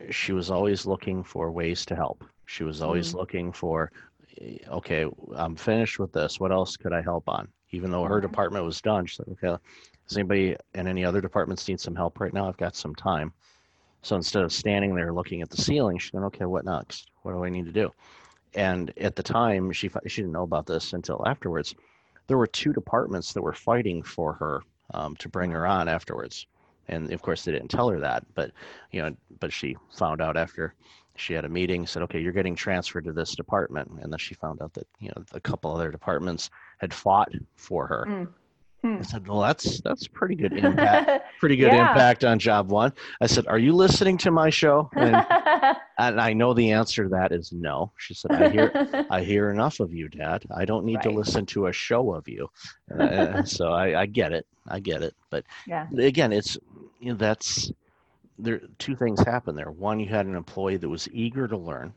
she 0.09 0.33
was 0.33 0.51
always 0.51 0.85
looking 0.85 1.23
for 1.23 1.51
ways 1.51 1.85
to 1.85 1.95
help. 1.95 2.23
She 2.45 2.63
was 2.63 2.81
always 2.81 3.09
mm-hmm. 3.09 3.17
looking 3.17 3.51
for, 3.51 3.91
eh, 4.41 4.57
okay, 4.69 5.05
I'm 5.35 5.55
finished 5.55 5.99
with 5.99 6.11
this. 6.11 6.39
What 6.39 6.51
else 6.51 6.75
could 6.75 6.93
I 6.93 7.01
help 7.01 7.29
on? 7.29 7.47
Even 7.71 7.91
though 7.91 8.03
her 8.03 8.21
department 8.21 8.65
was 8.65 8.81
done, 8.81 9.05
she's 9.05 9.19
like, 9.19 9.43
okay, 9.43 9.61
does 10.07 10.17
anybody 10.17 10.55
in 10.73 10.87
any 10.87 11.03
other 11.03 11.21
departments 11.21 11.67
need 11.67 11.79
some 11.79 11.95
help 11.95 12.19
right 12.19 12.33
now? 12.33 12.47
I've 12.47 12.57
got 12.57 12.75
some 12.75 12.95
time. 12.95 13.33
So 14.07 14.15
instead 14.15 14.43
of 14.43 14.53
standing 14.53 14.95
there 14.95 15.11
looking 15.11 15.41
at 15.41 15.49
the 15.49 15.61
ceiling, 15.61 15.97
she 15.97 16.11
said, 16.11 16.23
okay, 16.23 16.45
what 16.45 16.63
next? 16.63 17.11
What 17.23 17.33
do 17.33 17.43
I 17.43 17.49
need 17.49 17.65
to 17.65 17.73
do? 17.73 17.91
And 18.55 18.93
at 18.97 19.17
the 19.17 19.21
time, 19.21 19.69
she 19.73 19.89
she 20.05 20.21
didn't 20.21 20.31
know 20.31 20.43
about 20.43 20.65
this 20.65 20.93
until 20.93 21.27
afterwards 21.27 21.75
there 22.27 22.37
were 22.37 22.47
two 22.47 22.71
departments 22.71 23.33
that 23.33 23.41
were 23.41 23.51
fighting 23.51 24.01
for 24.01 24.31
her 24.33 24.61
um, 24.93 25.17
to 25.17 25.27
bring 25.27 25.51
her 25.51 25.67
on 25.67 25.89
afterwards. 25.89 26.47
And 26.87 27.11
of 27.11 27.21
course, 27.21 27.43
they 27.43 27.51
didn't 27.51 27.67
tell 27.67 27.89
her 27.89 27.99
that, 27.99 28.23
but 28.33 28.51
you 28.91 29.01
know, 29.01 29.13
but 29.41 29.51
she 29.51 29.75
found 29.93 30.21
out 30.21 30.37
after 30.37 30.73
she 31.17 31.33
had 31.33 31.43
a 31.43 31.49
meeting. 31.49 31.85
Said, 31.85 32.01
"Okay, 32.03 32.21
you're 32.21 32.31
getting 32.31 32.55
transferred 32.55 33.03
to 33.05 33.11
this 33.11 33.35
department," 33.35 33.91
and 34.01 34.09
then 34.09 34.19
she 34.19 34.35
found 34.35 34.61
out 34.61 34.73
that 34.75 34.87
you 35.01 35.09
know 35.09 35.23
a 35.33 35.41
couple 35.41 35.75
other 35.75 35.91
departments 35.91 36.49
had 36.77 36.93
fought 36.93 37.33
for 37.57 37.87
her. 37.87 38.05
Mm. 38.07 38.27
Hmm. 38.88 39.00
I 39.00 39.02
said, 39.02 39.28
"Well, 39.28 39.41
that's 39.41 39.82
that's 39.82 40.08
pretty 40.08 40.36
good 40.36 40.54
impact. 40.54 41.26
pretty 41.39 41.58
good 41.58 41.73
yeah. 41.73 41.89
impact 41.89 42.23
on 42.23 42.39
job 42.39 42.71
one." 42.71 42.93
I 43.19 43.28
said, 43.28 43.45
"Are 43.47 43.60
you 43.60 43.73
listening 43.73 44.17
to 44.19 44.32
my 44.32 44.50
show?" 44.50 44.89
And, 44.93 45.15
and, 45.97 46.21
I 46.21 46.32
know 46.34 46.54
the 46.54 46.71
answer 46.71 47.04
to 47.04 47.10
that 47.10 47.34
is 47.34 47.52
no. 47.52 47.91
She 47.97 48.13
said, 48.13 48.32
"I 48.32 48.50
hear 48.50 49.06
I 49.10 49.23
hear 49.23 49.50
enough 49.50 49.82
of 49.82 49.93
you, 49.93 50.08
Dad. 50.08 50.45
I 50.56 50.63
don't 50.63 50.86
need 50.86 50.97
right. 50.97 51.04
to 51.04 51.12
listen 51.12 51.45
to 51.47 51.67
a 51.67 51.73
show 51.73 52.13
of 52.13 52.28
you." 52.30 52.47
Uh, 52.97 53.43
so 53.43 53.73
I, 53.73 54.02
I 54.02 54.06
get 54.06 54.32
it. 54.32 54.47
I 54.67 54.80
get 54.80 55.04
it. 55.04 55.15
But 55.30 55.43
yeah. 55.65 55.88
again, 55.97 56.32
it's 56.32 56.58
you 57.00 57.12
know 57.12 57.17
that's 57.17 57.71
there. 58.39 58.62
Two 58.80 58.95
things 58.95 59.19
happen 59.19 59.56
there. 59.56 59.71
One, 59.71 60.00
you 60.00 60.08
had 60.08 60.28
an 60.28 60.36
employee 60.36 60.78
that 60.78 60.89
was 60.89 61.10
eager 61.12 61.47
to 61.47 61.58
learn. 61.58 61.93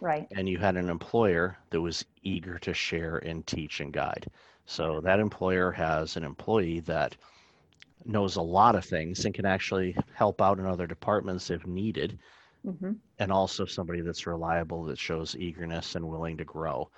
Right. 0.00 0.26
And 0.34 0.48
you 0.48 0.56
had 0.56 0.78
an 0.78 0.88
employer 0.88 1.58
that 1.68 1.80
was 1.82 2.06
eager 2.22 2.58
to 2.60 2.72
share 2.72 3.18
and 3.18 3.46
teach 3.46 3.80
and 3.80 3.92
guide. 3.92 4.26
So 4.70 5.00
that 5.00 5.18
employer 5.18 5.72
has 5.72 6.16
an 6.16 6.22
employee 6.22 6.78
that 6.80 7.16
knows 8.04 8.36
a 8.36 8.42
lot 8.42 8.76
of 8.76 8.84
things 8.84 9.24
and 9.24 9.34
can 9.34 9.44
actually 9.44 9.96
help 10.14 10.40
out 10.40 10.60
in 10.60 10.64
other 10.64 10.86
departments 10.86 11.50
if 11.50 11.66
needed. 11.66 12.20
Mm-hmm. 12.64 12.92
And 13.18 13.32
also 13.32 13.64
somebody 13.64 14.00
that's 14.00 14.28
reliable 14.28 14.84
that 14.84 14.96
shows 14.96 15.34
eagerness 15.34 15.96
and 15.96 16.08
willing 16.08 16.36
to 16.36 16.44
grow. 16.44 16.88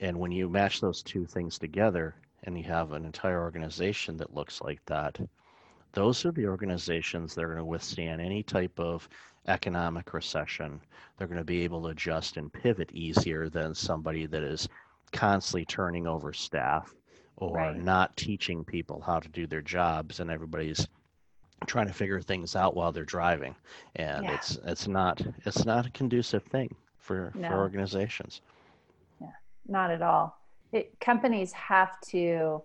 And 0.00 0.18
when 0.18 0.32
you 0.32 0.50
match 0.50 0.82
those 0.82 1.02
two 1.02 1.24
things 1.24 1.58
together 1.58 2.14
and 2.42 2.58
you 2.58 2.64
have 2.64 2.92
an 2.92 3.06
entire 3.06 3.40
organization 3.40 4.18
that 4.18 4.34
looks 4.34 4.60
like 4.60 4.84
that, 4.84 5.18
those 5.94 6.26
are 6.26 6.32
the 6.32 6.46
organizations 6.46 7.34
that 7.34 7.44
are 7.44 7.54
going 7.54 7.58
to 7.58 7.64
withstand 7.64 8.20
any 8.20 8.42
type 8.42 8.78
of 8.78 9.08
economic 9.48 10.12
recession. 10.12 10.78
They're 11.16 11.26
going 11.26 11.38
to 11.38 11.44
be 11.44 11.64
able 11.64 11.84
to 11.84 11.88
adjust 11.88 12.36
and 12.36 12.52
pivot 12.52 12.92
easier 12.92 13.48
than 13.48 13.74
somebody 13.74 14.26
that 14.26 14.42
is 14.42 14.68
constantly 15.10 15.64
turning 15.64 16.06
over 16.06 16.34
staff 16.34 16.94
or 17.36 17.56
right. 17.56 17.76
not 17.76 18.16
teaching 18.16 18.64
people 18.64 19.00
how 19.00 19.18
to 19.18 19.28
do 19.28 19.46
their 19.46 19.62
jobs 19.62 20.20
and 20.20 20.30
everybody's 20.30 20.86
trying 21.66 21.86
to 21.86 21.92
figure 21.92 22.20
things 22.20 22.56
out 22.56 22.76
while 22.76 22.92
they're 22.92 23.04
driving 23.04 23.54
and 23.96 24.24
yeah. 24.24 24.34
it's 24.34 24.58
it's 24.64 24.86
not 24.86 25.20
it's 25.46 25.64
not 25.64 25.86
a 25.86 25.90
conducive 25.90 26.42
thing 26.44 26.74
for 26.98 27.32
no. 27.34 27.48
for 27.48 27.58
organizations 27.58 28.42
yeah 29.20 29.28
not 29.66 29.90
at 29.90 30.02
all 30.02 30.38
it, 30.72 30.98
companies 31.00 31.52
have 31.52 32.00
to 32.00 32.62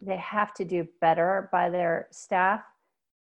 they 0.00 0.16
have 0.16 0.54
to 0.54 0.64
do 0.64 0.86
better 1.00 1.48
by 1.52 1.68
their 1.68 2.08
staff 2.10 2.62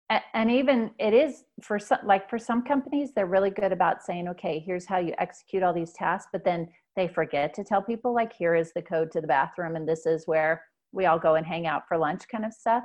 and, 0.09 0.21
and 0.33 0.51
even 0.51 0.91
it 0.99 1.13
is 1.13 1.45
for 1.61 1.79
some 1.79 1.99
like 2.03 2.29
for 2.29 2.37
some 2.37 2.61
companies 2.63 3.11
they're 3.13 3.25
really 3.25 3.49
good 3.49 3.71
about 3.71 4.03
saying 4.03 4.27
okay 4.27 4.59
here's 4.59 4.85
how 4.85 4.97
you 4.97 5.13
execute 5.17 5.63
all 5.63 5.73
these 5.73 5.93
tasks 5.93 6.29
but 6.31 6.43
then 6.43 6.67
they 6.95 7.07
forget 7.07 7.53
to 7.53 7.63
tell 7.63 7.81
people 7.81 8.13
like 8.13 8.33
here 8.33 8.55
is 8.55 8.73
the 8.73 8.81
code 8.81 9.11
to 9.11 9.21
the 9.21 9.27
bathroom 9.27 9.75
and 9.75 9.87
this 9.87 10.05
is 10.05 10.27
where 10.27 10.63
we 10.95 11.05
all 11.05 11.19
go 11.19 11.35
and 11.35 11.45
hang 11.45 11.67
out 11.67 11.83
for 11.87 11.97
lunch 11.97 12.23
kind 12.31 12.45
of 12.45 12.53
stuff. 12.53 12.83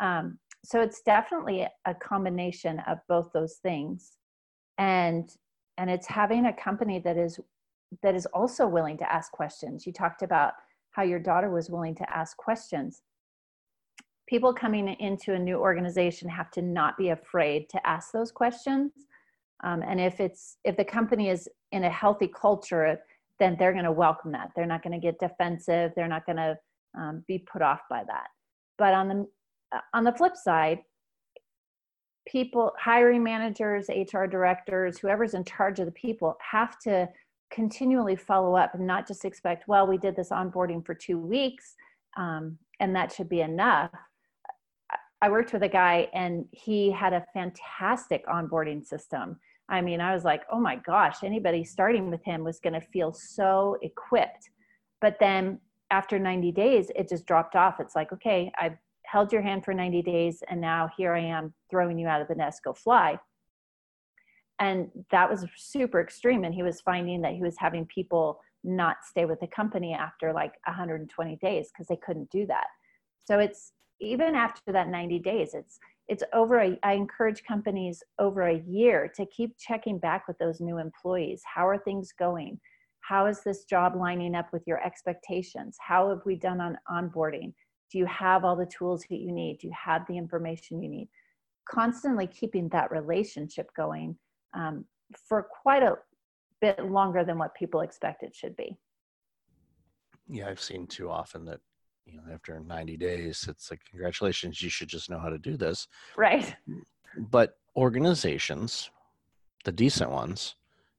Um, 0.00 0.38
so 0.64 0.80
it's 0.80 1.02
definitely 1.02 1.66
a 1.86 1.94
combination 1.94 2.80
of 2.88 2.98
both 3.08 3.30
those 3.32 3.56
things. 3.62 4.16
And 4.78 5.30
and 5.78 5.88
it's 5.88 6.06
having 6.06 6.46
a 6.46 6.52
company 6.52 6.98
that 7.00 7.16
is 7.16 7.40
that 8.02 8.14
is 8.14 8.26
also 8.26 8.66
willing 8.66 8.98
to 8.98 9.12
ask 9.12 9.32
questions. 9.32 9.86
You 9.86 9.92
talked 9.92 10.22
about 10.22 10.52
how 10.90 11.02
your 11.02 11.18
daughter 11.18 11.50
was 11.50 11.70
willing 11.70 11.94
to 11.96 12.14
ask 12.14 12.36
questions. 12.36 13.02
People 14.28 14.52
coming 14.52 14.88
into 14.88 15.34
a 15.34 15.38
new 15.38 15.56
organization 15.56 16.28
have 16.28 16.50
to 16.52 16.62
not 16.62 16.96
be 16.96 17.10
afraid 17.10 17.68
to 17.70 17.86
ask 17.86 18.12
those 18.12 18.30
questions. 18.30 18.92
Um, 19.64 19.82
and 19.82 20.00
if 20.00 20.20
it's 20.20 20.58
if 20.64 20.76
the 20.76 20.84
company 20.84 21.28
is 21.28 21.48
in 21.70 21.84
a 21.84 21.90
healthy 21.90 22.28
culture 22.28 22.98
then 23.42 23.56
they're 23.58 23.72
going 23.72 23.84
to 23.84 23.92
welcome 23.92 24.30
that. 24.32 24.50
They're 24.54 24.66
not 24.66 24.84
going 24.84 24.92
to 24.92 25.04
get 25.04 25.18
defensive. 25.18 25.92
They're 25.96 26.06
not 26.06 26.26
going 26.26 26.36
to 26.36 26.56
um, 26.96 27.24
be 27.26 27.38
put 27.38 27.62
off 27.62 27.80
by 27.88 28.02
that. 28.06 28.28
But 28.78 28.94
on 28.94 29.08
the 29.08 29.26
uh, 29.74 29.80
on 29.94 30.04
the 30.04 30.12
flip 30.12 30.36
side, 30.36 30.80
people, 32.26 32.72
hiring 32.78 33.22
managers, 33.22 33.88
HR 33.88 34.24
directors, 34.24 34.98
whoever's 34.98 35.34
in 35.34 35.44
charge 35.44 35.80
of 35.80 35.86
the 35.86 35.92
people, 35.92 36.36
have 36.50 36.78
to 36.80 37.08
continually 37.50 38.16
follow 38.16 38.56
up 38.56 38.74
and 38.74 38.86
not 38.86 39.06
just 39.06 39.24
expect, 39.24 39.68
well, 39.68 39.86
we 39.86 39.98
did 39.98 40.16
this 40.16 40.30
onboarding 40.30 40.84
for 40.84 40.94
two 40.94 41.18
weeks 41.18 41.74
um, 42.16 42.58
and 42.80 42.94
that 42.96 43.12
should 43.12 43.28
be 43.28 43.40
enough. 43.40 43.90
I 45.20 45.30
worked 45.30 45.52
with 45.52 45.62
a 45.62 45.68
guy 45.68 46.08
and 46.12 46.46
he 46.50 46.90
had 46.90 47.12
a 47.12 47.24
fantastic 47.32 48.26
onboarding 48.26 48.84
system. 48.84 49.38
I 49.68 49.80
mean, 49.80 50.00
I 50.00 50.12
was 50.12 50.24
like, 50.24 50.42
oh 50.50 50.58
my 50.58 50.76
gosh, 50.76 51.22
anybody 51.22 51.62
starting 51.64 52.10
with 52.10 52.24
him 52.24 52.42
was 52.42 52.58
going 52.58 52.72
to 52.72 52.86
feel 52.88 53.12
so 53.12 53.76
equipped. 53.82 54.50
But 55.00 55.16
then 55.20 55.60
after 55.92 56.18
90 56.18 56.50
days, 56.52 56.90
it 56.96 57.08
just 57.08 57.26
dropped 57.26 57.54
off. 57.54 57.78
It's 57.78 57.94
like, 57.94 58.12
okay, 58.12 58.50
I've 58.58 58.78
held 59.04 59.30
your 59.30 59.42
hand 59.42 59.62
for 59.64 59.74
90 59.74 60.02
days 60.02 60.42
and 60.48 60.60
now 60.60 60.88
here 60.96 61.12
I 61.12 61.20
am 61.20 61.52
throwing 61.70 61.98
you 61.98 62.08
out 62.08 62.22
of 62.22 62.28
the 62.28 62.34
nest, 62.34 62.64
go 62.64 62.72
fly. 62.72 63.18
And 64.58 64.88
that 65.10 65.28
was 65.28 65.44
super 65.56 66.00
extreme. 66.00 66.44
And 66.44 66.54
he 66.54 66.62
was 66.62 66.80
finding 66.80 67.20
that 67.20 67.34
he 67.34 67.42
was 67.42 67.56
having 67.58 67.84
people 67.86 68.40
not 68.64 68.98
stay 69.04 69.26
with 69.26 69.40
the 69.40 69.46
company 69.46 69.92
after 69.92 70.32
like 70.32 70.54
120 70.66 71.36
days 71.36 71.68
because 71.70 71.88
they 71.88 71.96
couldn't 71.96 72.30
do 72.30 72.46
that. 72.46 72.68
So 73.24 73.38
it's 73.38 73.72
even 74.00 74.34
after 74.34 74.72
that 74.72 74.88
90 74.88 75.18
days, 75.18 75.54
it's 75.54 75.78
it's 76.08 76.24
over 76.32 76.60
a, 76.60 76.78
I 76.82 76.94
encourage 76.94 77.44
companies 77.44 78.02
over 78.18 78.48
a 78.48 78.62
year 78.66 79.10
to 79.16 79.24
keep 79.26 79.56
checking 79.56 79.98
back 79.98 80.26
with 80.26 80.36
those 80.38 80.60
new 80.60 80.78
employees. 80.78 81.42
How 81.44 81.66
are 81.66 81.78
things 81.78 82.12
going? 82.18 82.60
How 83.02 83.26
is 83.26 83.42
this 83.42 83.64
job 83.64 83.94
lining 83.96 84.34
up 84.34 84.52
with 84.52 84.62
your 84.66 84.84
expectations? 84.84 85.76
How 85.80 86.08
have 86.10 86.20
we 86.24 86.36
done 86.36 86.60
on 86.60 86.78
onboarding? 86.90 87.52
Do 87.90 87.98
you 87.98 88.06
have 88.06 88.44
all 88.44 88.56
the 88.56 88.66
tools 88.66 89.04
that 89.10 89.18
you 89.18 89.32
need? 89.32 89.58
Do 89.58 89.66
you 89.66 89.74
have 89.84 90.06
the 90.08 90.16
information 90.16 90.80
you 90.80 90.88
need? 90.88 91.08
Constantly 91.68 92.26
keeping 92.26 92.68
that 92.70 92.90
relationship 92.90 93.70
going 93.76 94.16
um, 94.54 94.84
for 95.28 95.46
quite 95.62 95.82
a 95.82 95.96
bit 96.60 96.84
longer 96.84 97.24
than 97.24 97.38
what 97.38 97.54
people 97.54 97.80
expect 97.80 98.22
it 98.22 98.34
should 98.34 98.56
be. 98.56 98.78
Yeah, 100.28 100.48
I've 100.48 100.60
seen 100.60 100.86
too 100.86 101.10
often 101.10 101.44
that 101.46 101.60
you 102.06 102.14
know 102.14 102.22
after 102.32 102.58
90 102.58 102.96
days 102.96 103.46
it's 103.48 103.70
like 103.70 103.80
congratulations 103.88 104.60
you 104.60 104.68
should 104.68 104.88
just 104.88 105.08
know 105.08 105.20
how 105.20 105.28
to 105.28 105.38
do 105.38 105.56
this 105.56 105.86
right 106.16 106.56
but 107.30 107.58
organizations 107.76 108.90
the 109.64 109.72
decent 109.72 110.10
ones 110.10 110.56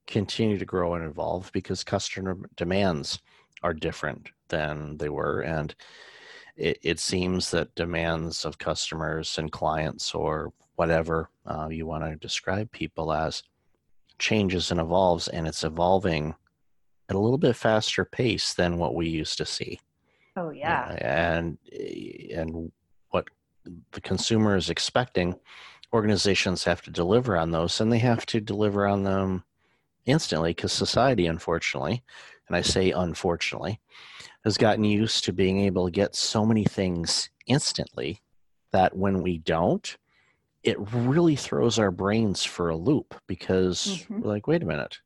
continue 0.07 0.57
to 0.57 0.65
grow 0.65 0.95
and 0.95 1.05
evolve 1.05 1.51
because 1.53 1.83
customer 1.83 2.37
demands 2.55 3.19
are 3.61 3.73
different 3.73 4.29
than 4.49 4.97
they 4.97 5.09
were. 5.09 5.41
And 5.41 5.73
it, 6.55 6.77
it 6.83 6.99
seems 6.99 7.51
that 7.51 7.75
demands 7.75 8.45
of 8.45 8.57
customers 8.57 9.37
and 9.37 9.51
clients 9.51 10.13
or 10.13 10.53
whatever 10.75 11.29
uh, 11.45 11.67
you 11.69 11.85
want 11.85 12.03
to 12.03 12.15
describe 12.15 12.71
people 12.71 13.13
as 13.13 13.43
changes 14.19 14.71
and 14.71 14.79
evolves 14.79 15.27
and 15.27 15.47
it's 15.47 15.63
evolving 15.63 16.35
at 17.09 17.15
a 17.15 17.19
little 17.19 17.37
bit 17.37 17.55
faster 17.55 18.05
pace 18.05 18.53
than 18.53 18.77
what 18.77 18.95
we 18.95 19.07
used 19.07 19.37
to 19.37 19.45
see. 19.45 19.79
Oh 20.35 20.49
yeah. 20.49 20.95
and 20.99 21.57
and 22.35 22.71
what 23.09 23.27
the 23.91 24.01
consumer 24.01 24.55
is 24.55 24.69
expecting 24.69 25.35
organizations 25.93 26.63
have 26.63 26.81
to 26.81 26.91
deliver 26.91 27.37
on 27.37 27.51
those 27.51 27.79
and 27.79 27.91
they 27.91 27.99
have 27.99 28.25
to 28.25 28.41
deliver 28.41 28.87
on 28.87 29.03
them 29.03 29.43
instantly 30.05 30.51
because 30.51 30.71
society 30.71 31.27
unfortunately 31.27 32.03
and 32.47 32.55
i 32.55 32.61
say 32.61 32.91
unfortunately 32.91 33.79
has 34.43 34.57
gotten 34.57 34.83
used 34.83 35.23
to 35.23 35.33
being 35.33 35.59
able 35.61 35.85
to 35.85 35.91
get 35.91 36.15
so 36.15 36.45
many 36.45 36.65
things 36.65 37.29
instantly 37.47 38.21
that 38.71 38.95
when 38.95 39.21
we 39.21 39.37
don't 39.37 39.97
it 40.63 40.77
really 40.93 41.35
throws 41.35 41.77
our 41.77 41.91
brains 41.91 42.43
for 42.43 42.69
a 42.69 42.75
loop 42.75 43.15
because 43.27 43.85
mm-hmm. 43.85 44.21
we're 44.21 44.29
like, 44.29 44.47
wait 44.47 44.63
a 44.63 44.65
minute, 44.65 44.99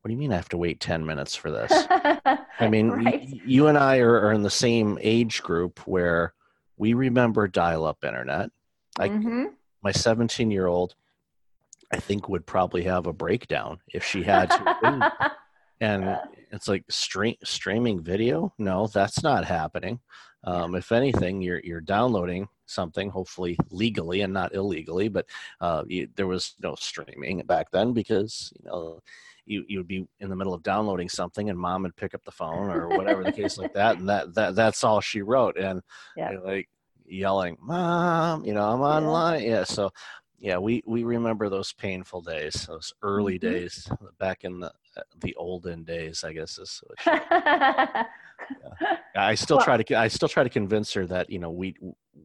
what 0.00 0.08
do 0.08 0.12
you 0.12 0.18
mean 0.18 0.32
I 0.32 0.36
have 0.36 0.48
to 0.50 0.58
wait 0.58 0.80
10 0.80 1.06
minutes 1.06 1.34
for 1.34 1.50
this? 1.52 1.72
I 1.88 2.68
mean, 2.68 2.90
right. 2.90 3.22
y- 3.22 3.40
you 3.44 3.68
and 3.68 3.78
I 3.78 3.98
are, 3.98 4.26
are, 4.26 4.32
in 4.32 4.42
the 4.42 4.50
same 4.50 4.98
age 5.00 5.42
group 5.42 5.78
where 5.86 6.34
we 6.76 6.94
remember 6.94 7.46
dial 7.48 7.84
up 7.84 8.04
internet. 8.04 8.50
I, 8.98 9.08
mm-hmm. 9.08 9.44
My 9.82 9.92
17 9.92 10.50
year 10.50 10.66
old, 10.66 10.94
I 11.92 11.98
think, 11.98 12.28
would 12.28 12.46
probably 12.46 12.82
have 12.84 13.06
a 13.06 13.12
breakdown 13.12 13.78
if 13.92 14.04
she 14.04 14.22
had 14.22 14.50
to. 14.50 15.12
and 15.80 16.18
it's 16.50 16.68
like 16.68 16.84
stream, 16.88 17.36
streaming 17.44 18.02
video. 18.02 18.52
No, 18.58 18.86
that's 18.86 19.22
not 19.22 19.44
happening. 19.44 20.00
Um, 20.44 20.74
if 20.74 20.92
anything, 20.92 21.42
you're 21.42 21.60
you're 21.64 21.80
downloading 21.80 22.48
something, 22.66 23.10
hopefully 23.10 23.56
legally 23.70 24.20
and 24.20 24.32
not 24.32 24.54
illegally. 24.54 25.08
But 25.08 25.26
uh, 25.60 25.84
you, 25.86 26.08
there 26.14 26.26
was 26.26 26.54
no 26.62 26.76
streaming 26.76 27.42
back 27.46 27.70
then 27.72 27.92
because 27.92 28.52
you 28.58 28.68
know 28.68 29.00
you 29.44 29.64
you 29.68 29.78
would 29.78 29.88
be 29.88 30.06
in 30.20 30.28
the 30.28 30.36
middle 30.36 30.54
of 30.54 30.62
downloading 30.62 31.08
something 31.08 31.50
and 31.50 31.58
mom 31.58 31.82
would 31.82 31.96
pick 31.96 32.14
up 32.14 32.24
the 32.24 32.30
phone 32.30 32.70
or 32.70 32.88
whatever 32.88 33.24
the 33.24 33.32
case 33.32 33.58
like 33.58 33.74
that, 33.74 33.98
and 33.98 34.08
that 34.08 34.34
that 34.34 34.54
that's 34.54 34.84
all 34.84 35.00
she 35.00 35.22
wrote. 35.22 35.56
And 35.56 35.82
yeah. 36.16 36.32
like 36.44 36.68
yelling, 37.06 37.56
"Mom, 37.60 38.44
you 38.44 38.54
know, 38.54 38.68
I'm 38.68 38.80
online." 38.80 39.42
Yeah. 39.42 39.48
yeah 39.48 39.64
so 39.64 39.90
yeah, 40.46 40.58
we 40.58 40.80
we 40.86 41.02
remember 41.02 41.48
those 41.48 41.72
painful 41.72 42.20
days, 42.20 42.66
those 42.68 42.92
early 43.02 43.36
mm-hmm. 43.36 43.52
days 43.52 43.90
back 44.20 44.44
in 44.44 44.60
the 44.60 44.72
uh, 44.96 45.02
the 45.20 45.34
olden 45.34 45.82
days, 45.82 46.22
I 46.22 46.32
guess 46.32 46.56
is. 46.58 46.84
yeah. 47.04 48.04
I 49.16 49.34
still 49.34 49.56
well, 49.56 49.64
try 49.64 49.82
to 49.82 49.98
I 49.98 50.06
still 50.06 50.28
try 50.28 50.44
to 50.44 50.48
convince 50.48 50.92
her 50.92 51.04
that 51.06 51.30
you 51.30 51.40
know 51.40 51.50
we 51.50 51.74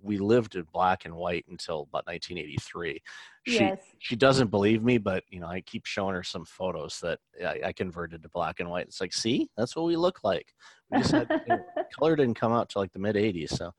we 0.03 0.19
lived 0.19 0.55
in 0.55 0.67
black 0.71 1.05
and 1.05 1.15
white 1.15 1.45
until 1.49 1.87
about 1.89 2.05
1983. 2.05 3.01
She 3.47 3.53
yes. 3.55 3.79
she 3.97 4.15
doesn't 4.15 4.51
believe 4.51 4.83
me, 4.83 4.99
but 4.99 5.23
you 5.31 5.39
know 5.39 5.47
I 5.47 5.61
keep 5.61 5.87
showing 5.87 6.13
her 6.13 6.21
some 6.21 6.45
photos 6.45 6.99
that 6.99 7.17
I, 7.43 7.59
I 7.65 7.73
converted 7.73 8.21
to 8.21 8.29
black 8.29 8.59
and 8.59 8.69
white. 8.69 8.85
It's 8.85 9.01
like, 9.01 9.13
see, 9.13 9.49
that's 9.57 9.75
what 9.75 9.85
we 9.85 9.95
look 9.95 10.23
like. 10.23 10.53
We 10.91 10.99
just 10.99 11.11
had 11.11 11.27
you 11.31 11.55
know, 11.55 11.65
color 11.97 12.15
didn't 12.15 12.39
come 12.39 12.53
out 12.53 12.69
till 12.69 12.83
like 12.83 12.93
the 12.93 12.99
mid 12.99 13.15
80s, 13.15 13.57
so. 13.57 13.73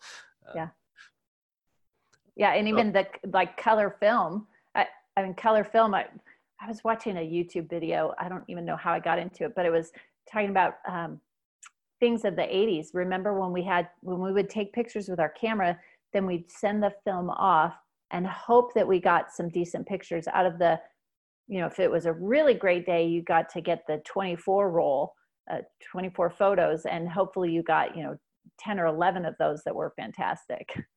Uh, 0.48 0.52
yeah. 0.56 0.68
Yeah, 2.36 2.52
and 2.54 2.68
even 2.68 2.92
the 2.92 3.06
like 3.32 3.56
color 3.56 3.96
film. 4.00 4.46
I, 4.74 4.86
I 5.16 5.22
mean, 5.22 5.34
color 5.34 5.64
film. 5.64 5.94
I 5.94 6.06
I 6.60 6.68
was 6.68 6.82
watching 6.84 7.16
a 7.16 7.20
YouTube 7.20 7.68
video. 7.68 8.14
I 8.18 8.28
don't 8.28 8.44
even 8.48 8.64
know 8.64 8.76
how 8.76 8.92
I 8.92 9.00
got 9.00 9.18
into 9.18 9.44
it, 9.44 9.54
but 9.54 9.66
it 9.66 9.70
was 9.70 9.90
talking 10.30 10.50
about 10.50 10.74
um, 10.88 11.20
things 12.00 12.24
of 12.24 12.36
the 12.36 12.42
80s. 12.42 12.88
Remember 12.94 13.38
when 13.38 13.52
we 13.52 13.62
had 13.62 13.88
when 14.00 14.20
we 14.20 14.32
would 14.32 14.48
take 14.48 14.72
pictures 14.72 15.08
with 15.08 15.20
our 15.20 15.28
camera, 15.28 15.78
then 16.12 16.26
we'd 16.26 16.50
send 16.50 16.82
the 16.82 16.92
film 17.04 17.30
off 17.30 17.74
and 18.12 18.26
hope 18.26 18.74
that 18.74 18.86
we 18.86 19.00
got 19.00 19.32
some 19.32 19.48
decent 19.48 19.86
pictures 19.86 20.28
out 20.28 20.46
of 20.46 20.58
the 20.58 20.78
you 21.48 21.60
know 21.60 21.66
if 21.66 21.80
it 21.80 21.90
was 21.90 22.06
a 22.06 22.12
really 22.12 22.54
great 22.54 22.86
day 22.86 23.06
you 23.06 23.22
got 23.22 23.48
to 23.48 23.60
get 23.60 23.84
the 23.88 24.00
24 24.06 24.70
roll 24.70 25.12
uh, 25.50 25.58
24 25.90 26.30
photos 26.30 26.84
and 26.84 27.08
hopefully 27.08 27.50
you 27.50 27.62
got 27.62 27.96
you 27.96 28.02
know 28.02 28.16
10 28.60 28.78
or 28.78 28.86
11 28.86 29.24
of 29.24 29.34
those 29.38 29.62
that 29.64 29.74
were 29.74 29.92
fantastic 29.96 30.72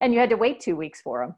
and 0.00 0.12
you 0.12 0.20
had 0.20 0.30
to 0.30 0.36
wait 0.36 0.60
two 0.60 0.76
weeks 0.76 1.00
for 1.00 1.20
them. 1.20 1.34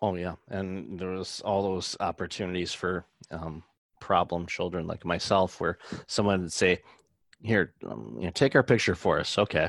Oh 0.00 0.16
yeah, 0.16 0.34
and 0.48 0.98
there 0.98 1.10
was 1.10 1.40
all 1.44 1.62
those 1.62 1.96
opportunities 2.00 2.74
for 2.74 3.04
um, 3.30 3.62
problem 4.00 4.46
children 4.46 4.86
like 4.88 5.04
myself, 5.04 5.60
where 5.60 5.78
someone 6.08 6.42
would 6.42 6.52
say, 6.52 6.80
"Here, 7.40 7.72
um, 7.88 8.16
you 8.18 8.24
know, 8.24 8.32
take 8.32 8.56
our 8.56 8.64
picture 8.64 8.96
for 8.96 9.20
us." 9.20 9.38
Okay, 9.38 9.68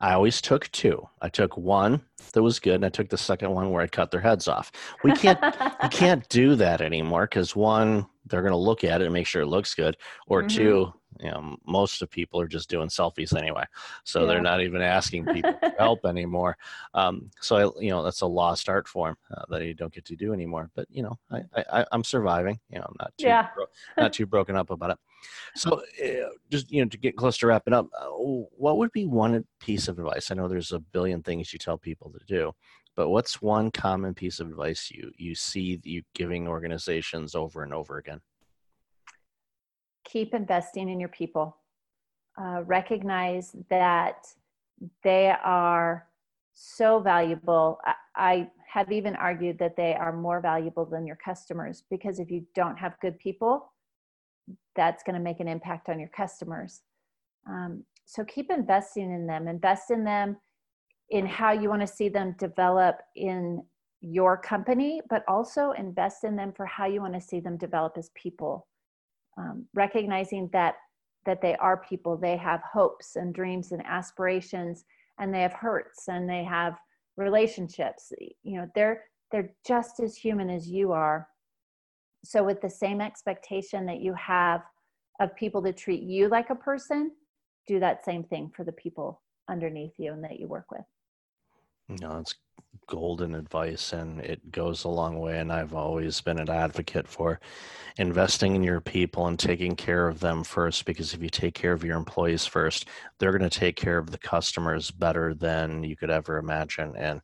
I 0.00 0.14
always 0.14 0.40
took 0.40 0.68
two. 0.72 1.08
I 1.22 1.28
took 1.28 1.56
one 1.56 2.00
that 2.32 2.42
was 2.42 2.58
good, 2.58 2.74
and 2.74 2.84
I 2.84 2.88
took 2.88 3.08
the 3.08 3.16
second 3.16 3.52
one 3.52 3.70
where 3.70 3.82
I 3.82 3.86
cut 3.86 4.10
their 4.10 4.20
heads 4.20 4.48
off. 4.48 4.72
We 5.04 5.12
can't, 5.12 5.40
we 5.80 5.88
can't 5.90 6.28
do 6.28 6.56
that 6.56 6.80
anymore 6.80 7.26
because 7.26 7.54
one, 7.54 8.04
they're 8.26 8.42
going 8.42 8.50
to 8.50 8.56
look 8.56 8.82
at 8.82 9.00
it 9.00 9.04
and 9.04 9.14
make 9.14 9.28
sure 9.28 9.42
it 9.42 9.46
looks 9.46 9.76
good, 9.76 9.96
or 10.26 10.40
mm-hmm. 10.40 10.56
two, 10.56 10.92
you 11.20 11.30
know 11.30 11.56
most 11.66 12.02
of 12.02 12.10
people 12.10 12.40
are 12.40 12.48
just 12.48 12.68
doing 12.68 12.88
selfies 12.88 13.36
anyway 13.36 13.64
so 14.04 14.20
yeah. 14.20 14.26
they're 14.26 14.42
not 14.42 14.60
even 14.60 14.82
asking 14.82 15.24
people 15.26 15.52
for 15.60 15.72
help 15.78 16.04
anymore 16.04 16.56
um, 16.94 17.30
so 17.40 17.56
I, 17.56 17.82
you 17.82 17.90
know 17.90 18.02
that's 18.02 18.20
a 18.20 18.26
lost 18.26 18.68
art 18.68 18.88
form 18.88 19.16
uh, 19.36 19.42
that 19.50 19.64
you 19.64 19.74
don't 19.74 19.92
get 19.92 20.04
to 20.06 20.16
do 20.16 20.32
anymore 20.32 20.70
but 20.74 20.86
you 20.90 21.02
know 21.02 21.18
I, 21.30 21.42
I 21.72 21.86
i'm 21.92 22.04
surviving 22.04 22.58
you 22.70 22.78
know 22.78 22.84
i'm 22.88 22.96
not 22.98 23.12
too 23.18 23.26
yeah. 23.26 23.48
bro- 23.54 23.66
not 23.96 24.12
too 24.12 24.26
broken 24.26 24.56
up 24.56 24.70
about 24.70 24.90
it 24.90 24.98
so 25.54 25.82
uh, 26.04 26.28
just 26.50 26.70
you 26.70 26.82
know 26.82 26.88
to 26.88 26.98
get 26.98 27.16
close 27.16 27.38
to 27.38 27.46
wrapping 27.46 27.74
up 27.74 27.88
uh, 27.98 28.06
what 28.08 28.78
would 28.78 28.92
be 28.92 29.06
one 29.06 29.44
piece 29.60 29.88
of 29.88 29.98
advice 29.98 30.30
i 30.30 30.34
know 30.34 30.48
there's 30.48 30.72
a 30.72 30.78
billion 30.78 31.22
things 31.22 31.52
you 31.52 31.58
tell 31.58 31.78
people 31.78 32.10
to 32.10 32.24
do 32.26 32.52
but 32.96 33.10
what's 33.10 33.40
one 33.40 33.70
common 33.70 34.14
piece 34.14 34.40
of 34.40 34.48
advice 34.48 34.90
you 34.90 35.10
you 35.16 35.34
see 35.34 35.80
you 35.84 36.02
giving 36.14 36.48
organizations 36.48 37.34
over 37.34 37.62
and 37.62 37.72
over 37.72 37.98
again 37.98 38.20
keep 40.10 40.34
investing 40.34 40.88
in 40.88 40.98
your 41.00 41.08
people. 41.08 41.56
Uh, 42.40 42.62
recognize 42.64 43.54
that 43.68 44.26
they 45.02 45.34
are 45.42 46.06
so 46.54 47.00
valuable. 47.00 47.80
I, 47.84 47.94
I 48.14 48.50
have 48.72 48.92
even 48.92 49.16
argued 49.16 49.58
that 49.58 49.76
they 49.76 49.94
are 49.94 50.12
more 50.12 50.40
valuable 50.40 50.84
than 50.84 51.06
your 51.06 51.16
customers 51.16 51.84
because 51.90 52.20
if 52.20 52.30
you 52.30 52.46
don't 52.54 52.76
have 52.76 53.00
good 53.00 53.18
people, 53.18 53.72
that's 54.76 55.02
going 55.02 55.14
to 55.14 55.20
make 55.20 55.40
an 55.40 55.48
impact 55.48 55.88
on 55.88 55.98
your 55.98 56.10
customers. 56.10 56.82
Um, 57.48 57.84
so 58.04 58.24
keep 58.24 58.50
investing 58.50 59.12
in 59.12 59.26
them. 59.26 59.48
Invest 59.48 59.90
in 59.90 60.04
them 60.04 60.36
in 61.10 61.26
how 61.26 61.52
you 61.52 61.68
want 61.68 61.80
to 61.80 61.86
see 61.86 62.08
them 62.08 62.34
develop 62.38 63.00
in 63.16 63.62
your 64.00 64.36
company, 64.36 65.00
but 65.10 65.24
also 65.26 65.72
invest 65.72 66.24
in 66.24 66.36
them 66.36 66.52
for 66.52 66.66
how 66.66 66.86
you 66.86 67.00
want 67.00 67.14
to 67.14 67.20
see 67.20 67.40
them 67.40 67.56
develop 67.56 67.94
as 67.96 68.10
people. 68.14 68.66
Um, 69.38 69.66
recognizing 69.74 70.50
that 70.52 70.74
that 71.26 71.42
they 71.42 71.54
are 71.56 71.76
people, 71.76 72.16
they 72.16 72.36
have 72.36 72.60
hopes 72.62 73.16
and 73.16 73.34
dreams 73.34 73.72
and 73.72 73.84
aspirations, 73.86 74.84
and 75.18 75.32
they 75.32 75.42
have 75.42 75.52
hurts 75.52 76.08
and 76.08 76.28
they 76.28 76.42
have 76.42 76.78
relationships. 77.16 78.12
You 78.42 78.60
know, 78.60 78.70
they're 78.74 79.04
they're 79.30 79.50
just 79.66 80.00
as 80.00 80.16
human 80.16 80.50
as 80.50 80.68
you 80.68 80.92
are. 80.92 81.28
So, 82.24 82.42
with 82.42 82.60
the 82.60 82.70
same 82.70 83.00
expectation 83.00 83.86
that 83.86 84.00
you 84.00 84.14
have 84.14 84.62
of 85.20 85.34
people 85.36 85.62
to 85.62 85.72
treat 85.72 86.02
you 86.02 86.28
like 86.28 86.50
a 86.50 86.54
person, 86.54 87.12
do 87.66 87.78
that 87.80 88.04
same 88.04 88.24
thing 88.24 88.50
for 88.56 88.64
the 88.64 88.72
people 88.72 89.20
underneath 89.48 89.92
you 89.98 90.12
and 90.12 90.24
that 90.24 90.38
you 90.40 90.48
work 90.48 90.70
with. 90.70 90.84
No, 92.00 92.18
it's 92.18 92.34
golden 92.88 93.34
advice 93.34 93.92
and 93.92 94.20
it 94.20 94.50
goes 94.50 94.82
a 94.82 94.88
long 94.88 95.20
way. 95.20 95.38
And 95.38 95.52
I've 95.52 95.74
always 95.74 96.20
been 96.20 96.40
an 96.40 96.50
advocate 96.50 97.06
for 97.06 97.38
investing 97.98 98.56
in 98.56 98.62
your 98.62 98.80
people 98.80 99.26
and 99.26 99.38
taking 99.38 99.76
care 99.76 100.08
of 100.08 100.18
them 100.18 100.42
first 100.42 100.84
because 100.84 101.14
if 101.14 101.22
you 101.22 101.28
take 101.28 101.54
care 101.54 101.72
of 101.72 101.84
your 101.84 101.96
employees 101.96 102.46
first, 102.46 102.86
they're 103.18 103.36
going 103.36 103.48
to 103.48 103.58
take 103.58 103.76
care 103.76 103.98
of 103.98 104.10
the 104.10 104.18
customers 104.18 104.90
better 104.90 105.34
than 105.34 105.84
you 105.84 105.96
could 105.96 106.10
ever 106.10 106.38
imagine. 106.38 106.94
And 106.96 107.20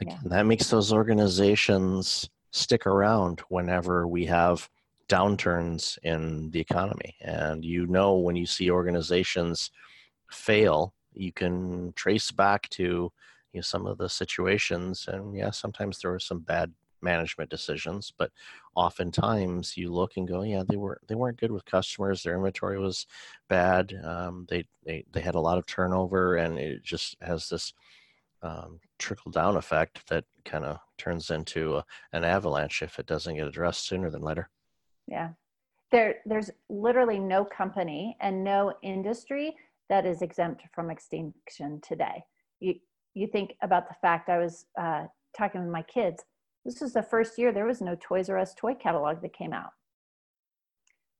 again, 0.00 0.18
yeah. 0.22 0.28
that 0.30 0.46
makes 0.46 0.70
those 0.70 0.92
organizations 0.92 2.30
stick 2.52 2.86
around 2.86 3.40
whenever 3.48 4.06
we 4.08 4.24
have 4.26 4.68
downturns 5.08 5.98
in 6.04 6.50
the 6.50 6.60
economy. 6.60 7.16
And 7.20 7.64
you 7.64 7.86
know, 7.86 8.14
when 8.14 8.36
you 8.36 8.46
see 8.46 8.70
organizations 8.70 9.70
fail, 10.30 10.94
you 11.12 11.32
can 11.32 11.92
trace 11.96 12.30
back 12.30 12.68
to 12.70 13.12
you 13.52 13.58
know, 13.58 13.62
some 13.62 13.86
of 13.86 13.98
the 13.98 14.08
situations. 14.08 15.06
And 15.08 15.34
yeah, 15.34 15.50
sometimes 15.50 15.98
there 15.98 16.10
were 16.10 16.18
some 16.18 16.40
bad 16.40 16.72
management 17.02 17.50
decisions, 17.50 18.12
but 18.16 18.30
oftentimes 18.74 19.76
you 19.76 19.92
look 19.92 20.16
and 20.16 20.28
go, 20.28 20.42
yeah, 20.42 20.62
they 20.68 20.76
were 20.76 21.00
they 21.08 21.14
weren't 21.14 21.40
good 21.40 21.50
with 21.52 21.64
customers. 21.64 22.22
Their 22.22 22.36
inventory 22.36 22.78
was 22.78 23.06
bad. 23.48 23.94
Um, 24.04 24.46
they 24.48 24.64
they 24.84 25.04
they 25.12 25.20
had 25.20 25.34
a 25.34 25.40
lot 25.40 25.58
of 25.58 25.66
turnover, 25.66 26.36
and 26.36 26.58
it 26.58 26.82
just 26.82 27.16
has 27.20 27.48
this 27.48 27.72
um, 28.42 28.80
trickle 28.98 29.30
down 29.30 29.56
effect 29.56 30.08
that 30.08 30.24
kind 30.44 30.64
of 30.64 30.78
turns 30.98 31.30
into 31.30 31.76
a, 31.76 31.84
an 32.12 32.24
avalanche 32.24 32.82
if 32.82 32.98
it 32.98 33.06
doesn't 33.06 33.36
get 33.36 33.46
addressed 33.46 33.86
sooner 33.86 34.10
than 34.10 34.22
later. 34.22 34.48
Yeah, 35.06 35.30
there 35.90 36.16
there's 36.26 36.50
literally 36.68 37.18
no 37.18 37.44
company 37.44 38.16
and 38.20 38.44
no 38.44 38.74
industry 38.82 39.56
that 39.88 40.06
is 40.06 40.22
exempt 40.22 40.62
from 40.72 40.90
extinction 40.90 41.80
today. 41.82 42.22
You, 42.60 42.74
you 43.14 43.26
think 43.26 43.54
about 43.62 43.88
the 43.88 43.94
fact 44.00 44.28
I 44.28 44.38
was 44.38 44.66
uh, 44.80 45.06
talking 45.36 45.62
with 45.62 45.70
my 45.70 45.82
kids. 45.82 46.22
This 46.64 46.80
was 46.80 46.92
the 46.92 47.02
first 47.02 47.38
year 47.38 47.52
there 47.52 47.66
was 47.66 47.80
no 47.80 47.96
Toys 48.00 48.28
R 48.28 48.38
Us 48.38 48.54
toy 48.54 48.74
catalog 48.74 49.22
that 49.22 49.32
came 49.32 49.52
out. 49.52 49.72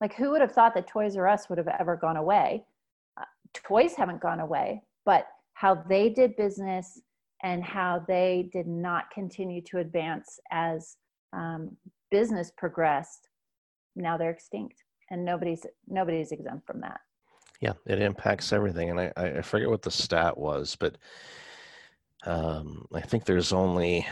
Like, 0.00 0.14
who 0.14 0.30
would 0.30 0.40
have 0.40 0.52
thought 0.52 0.74
that 0.74 0.86
Toys 0.86 1.16
R 1.16 1.28
Us 1.28 1.48
would 1.48 1.58
have 1.58 1.68
ever 1.68 1.96
gone 1.96 2.16
away? 2.16 2.64
Uh, 3.18 3.24
toys 3.54 3.94
haven't 3.96 4.20
gone 4.20 4.40
away, 4.40 4.82
but 5.04 5.26
how 5.54 5.74
they 5.74 6.08
did 6.08 6.36
business 6.36 7.00
and 7.42 7.64
how 7.64 8.04
they 8.06 8.48
did 8.52 8.66
not 8.66 9.10
continue 9.10 9.62
to 9.62 9.78
advance 9.78 10.38
as 10.50 10.96
um, 11.32 11.76
business 12.10 12.52
progressed, 12.56 13.28
now 13.96 14.16
they're 14.16 14.30
extinct, 14.30 14.82
and 15.10 15.24
nobody's 15.24 15.64
nobody's 15.88 16.32
exempt 16.32 16.66
from 16.66 16.80
that. 16.80 17.00
Yeah, 17.60 17.72
it 17.86 18.00
impacts 18.00 18.52
everything, 18.52 18.90
and 18.90 19.00
I, 19.00 19.12
I 19.16 19.42
forget 19.42 19.68
what 19.68 19.82
the 19.82 19.90
stat 19.90 20.36
was, 20.36 20.76
but 20.76 20.96
um, 22.26 22.86
I 22.92 23.00
think 23.00 23.24
there's 23.24 23.52
only, 23.52 24.06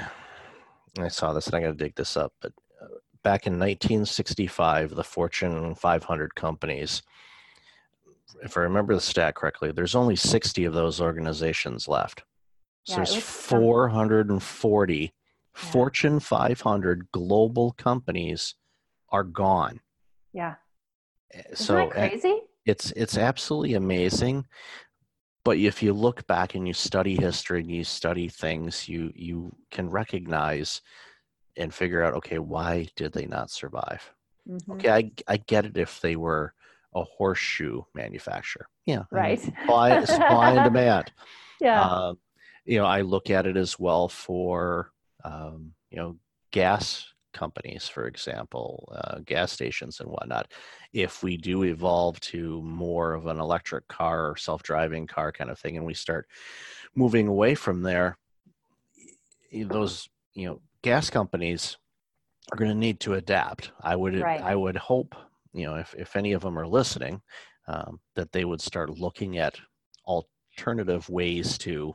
I 0.99 1.09
saw 1.09 1.33
this 1.33 1.47
and 1.47 1.57
I 1.57 1.61
got 1.61 1.69
to 1.69 1.75
dig 1.75 1.95
this 1.95 2.17
up, 2.17 2.33
but 2.41 2.53
uh, 2.81 2.87
back 3.23 3.47
in 3.47 3.55
1965, 3.55 4.95
the 4.95 5.05
Fortune 5.05 5.75
500 5.75 6.35
companies, 6.35 7.03
if 8.43 8.57
I 8.57 8.61
remember 8.61 8.95
the 8.95 9.01
stat 9.01 9.35
correctly, 9.35 9.73
there's 9.73 9.95
only 9.95 10.17
60 10.17 10.65
of 10.65 10.75
those 10.75 11.01
organizations 11.01 11.89
left. 11.89 12.25
So 12.85 12.93
yeah, 12.93 13.05
there's 13.05 13.17
440 13.17 14.95
yeah. 15.03 15.09
Fortune 15.53 16.21
500 16.21 17.09
global 17.13 17.73
companies 17.73 18.55
are 19.11 19.25
gone. 19.25 19.81
Yeah. 20.33 20.55
Eh, 21.35 21.43
Isn't 21.53 21.67
so 21.67 21.75
that 21.75 21.91
crazy? 21.91 22.41
It's 22.65 22.93
it's 22.93 23.17
absolutely 23.19 23.75
amazing 23.75 24.47
but 25.49 25.57
if 25.57 25.83
you 25.83 25.95
look 25.95 26.27
back 26.27 26.55
and 26.55 26.69
you 26.69 26.75
study 26.75 27.17
history 27.17 27.61
and 27.61 27.71
you 27.71 27.83
study 27.83 28.29
things 28.29 28.87
you 28.87 29.11
you 29.15 29.51
can 29.71 29.89
recognize 29.89 30.83
and 31.57 31.73
figure 31.73 32.03
out 32.03 32.13
okay 32.13 32.39
why 32.39 32.87
did 32.97 33.15
they 33.15 33.25
not 33.25 33.51
survive? 33.51 34.13
Mm-hmm. 34.47 34.73
okay 34.73 34.91
I, 34.91 35.11
I 35.27 35.39
get 35.39 35.65
it 35.65 35.79
if 35.79 36.03
they 36.03 36.17
were 36.17 36.53
a 36.95 37.03
horseshoe 37.03 37.81
manufacturer. 37.95 38.69
Yeah 38.85 39.05
right. 39.11 39.41
supply, 39.41 40.05
supply 40.05 40.51
and 40.53 40.65
demand. 40.71 41.13
Yeah. 41.63 41.83
Uh, 41.83 42.15
you 42.67 42.79
know 42.79 42.85
i 42.85 43.01
look 43.01 43.31
at 43.31 43.47
it 43.47 43.57
as 43.57 43.79
well 43.79 44.07
for 44.11 44.91
um, 45.25 45.73
you 45.91 45.97
know 45.97 46.17
gas 46.51 47.07
companies, 47.39 47.89
for 47.89 48.07
example, 48.07 48.93
uh, 48.93 49.19
gas 49.25 49.53
stations 49.53 50.01
and 50.01 50.11
whatnot, 50.11 50.51
if 50.93 51.23
we 51.23 51.37
do 51.37 51.65
evolve 51.65 52.19
to 52.21 52.61
more 52.63 53.15
of 53.15 53.27
an 53.27 53.39
electric 53.39 53.87
car 53.89 54.31
or 54.31 54.37
self 54.37 54.63
driving 54.63 55.07
car 55.07 55.31
kind 55.31 55.51
of 55.51 55.59
thing, 55.59 55.77
and 55.77 55.87
we 55.87 55.95
start 55.95 56.27
moving 56.95 57.29
away 57.29 57.55
from 57.55 57.83
there, 57.83 58.19
those, 59.53 60.09
you 60.35 60.47
know, 60.47 60.61
gas 60.83 61.11
companies 61.11 61.77
are 62.51 62.59
going 62.59 62.71
to 62.71 62.77
need 62.77 62.99
to 63.01 63.15
adapt. 63.15 63.71
I 63.81 63.95
would, 63.95 64.19
right. 64.21 64.41
I 64.43 64.55
would 64.57 64.77
hope, 64.77 65.15
you 65.53 65.65
know, 65.67 65.77
if, 65.77 65.95
if 65.97 66.17
any 66.17 66.33
of 66.33 66.43
them 66.43 66.59
are 66.59 66.67
listening, 66.67 67.21
um, 67.67 68.01
that 68.17 68.33
they 68.33 68.45
would 68.45 68.61
start 68.61 68.99
looking 68.99 69.39
at 69.39 69.57
alternative 70.07 71.09
ways 71.09 71.59
to 71.59 71.95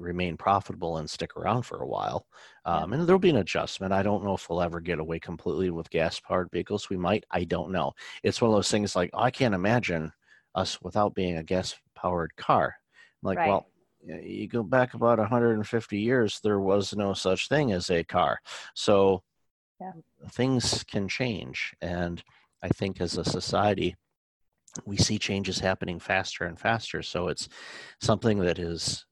remain 0.00 0.36
profitable 0.36 0.96
and 0.96 1.08
stick 1.08 1.36
around 1.36 1.62
for 1.62 1.82
a 1.82 1.86
while. 1.86 2.26
Um, 2.64 2.92
and 2.92 3.06
there'll 3.06 3.18
be 3.18 3.30
an 3.30 3.36
adjustment. 3.36 3.92
I 3.92 4.02
don't 4.02 4.24
know 4.24 4.34
if 4.34 4.48
we'll 4.48 4.62
ever 4.62 4.80
get 4.80 4.98
away 4.98 5.18
completely 5.18 5.70
with 5.70 5.90
gas 5.90 6.18
powered 6.18 6.50
vehicles. 6.50 6.88
We 6.88 6.96
might. 6.96 7.24
I 7.30 7.44
don't 7.44 7.70
know. 7.70 7.92
It's 8.22 8.40
one 8.40 8.50
of 8.50 8.56
those 8.56 8.70
things 8.70 8.96
like, 8.96 9.10
oh, 9.12 9.22
I 9.22 9.30
can't 9.30 9.54
imagine 9.54 10.12
us 10.54 10.80
without 10.82 11.14
being 11.14 11.36
a 11.36 11.42
gas 11.42 11.74
powered 11.94 12.34
car. 12.36 12.76
like, 13.22 13.38
right. 13.38 13.48
well, 13.48 13.66
you 14.02 14.48
go 14.48 14.62
back 14.62 14.94
about 14.94 15.18
150 15.18 15.98
years, 15.98 16.40
there 16.42 16.60
was 16.60 16.94
no 16.96 17.12
such 17.12 17.48
thing 17.48 17.72
as 17.72 17.90
a 17.90 18.02
car. 18.02 18.40
So 18.74 19.22
yeah. 19.80 19.92
things 20.30 20.84
can 20.84 21.06
change. 21.06 21.74
And 21.82 22.22
I 22.62 22.68
think 22.68 23.00
as 23.00 23.18
a 23.18 23.24
society, 23.24 23.96
we 24.84 24.96
see 24.96 25.18
changes 25.18 25.58
happening 25.58 25.98
faster 25.98 26.44
and 26.44 26.58
faster. 26.58 27.02
So 27.02 27.28
it's 27.28 27.48
something 28.00 28.38
that 28.40 28.58
is 28.58 29.04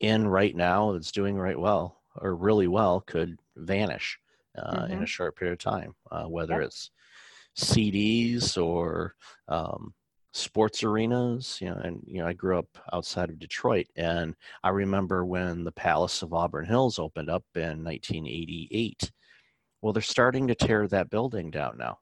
in 0.00 0.26
right 0.26 0.56
now 0.56 0.92
that's 0.92 1.12
doing 1.12 1.36
right 1.36 1.58
well 1.58 2.00
or 2.16 2.34
really 2.34 2.66
well 2.66 3.00
could 3.00 3.38
vanish 3.56 4.18
uh, 4.58 4.62
mm-hmm. 4.62 4.84
in 4.84 4.92
a 4.92 4.94
mm-hmm. 4.96 5.04
short 5.04 5.36
period 5.36 5.52
of 5.52 5.58
time, 5.58 5.94
uh, 6.10 6.24
whether 6.24 6.54
yep. 6.54 6.62
it's 6.62 6.90
CDs 7.58 8.60
or 8.60 9.14
um, 9.48 9.94
sports 10.32 10.82
arenas. 10.82 11.58
You 11.60 11.70
know, 11.70 11.80
and 11.82 12.02
you 12.06 12.20
know, 12.20 12.26
I 12.26 12.32
grew 12.32 12.58
up 12.58 12.66
outside 12.92 13.30
of 13.30 13.38
Detroit, 13.38 13.86
and 13.96 14.34
I 14.62 14.70
remember 14.70 15.24
when 15.24 15.64
the 15.64 15.72
Palace 15.72 16.22
of 16.22 16.34
Auburn 16.34 16.66
Hills 16.66 16.98
opened 16.98 17.30
up 17.30 17.44
in 17.54 17.84
1988. 17.84 19.10
Well, 19.82 19.92
they're 19.92 20.02
starting 20.02 20.48
to 20.48 20.54
tear 20.54 20.86
that 20.88 21.10
building 21.10 21.50
down 21.50 21.78
now. 21.78 21.98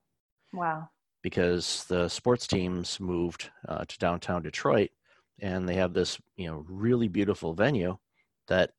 Wow. 0.52 0.88
Because 1.22 1.84
the 1.88 2.08
sports 2.08 2.46
teams 2.46 2.98
moved 2.98 3.50
uh, 3.68 3.84
to 3.84 3.98
downtown 3.98 4.42
Detroit 4.42 4.90
and 5.40 5.68
they 5.68 5.74
have 5.74 5.92
this 5.92 6.18
you 6.36 6.46
know 6.46 6.64
really 6.68 7.08
beautiful 7.08 7.54
venue 7.54 7.96
that 8.48 8.70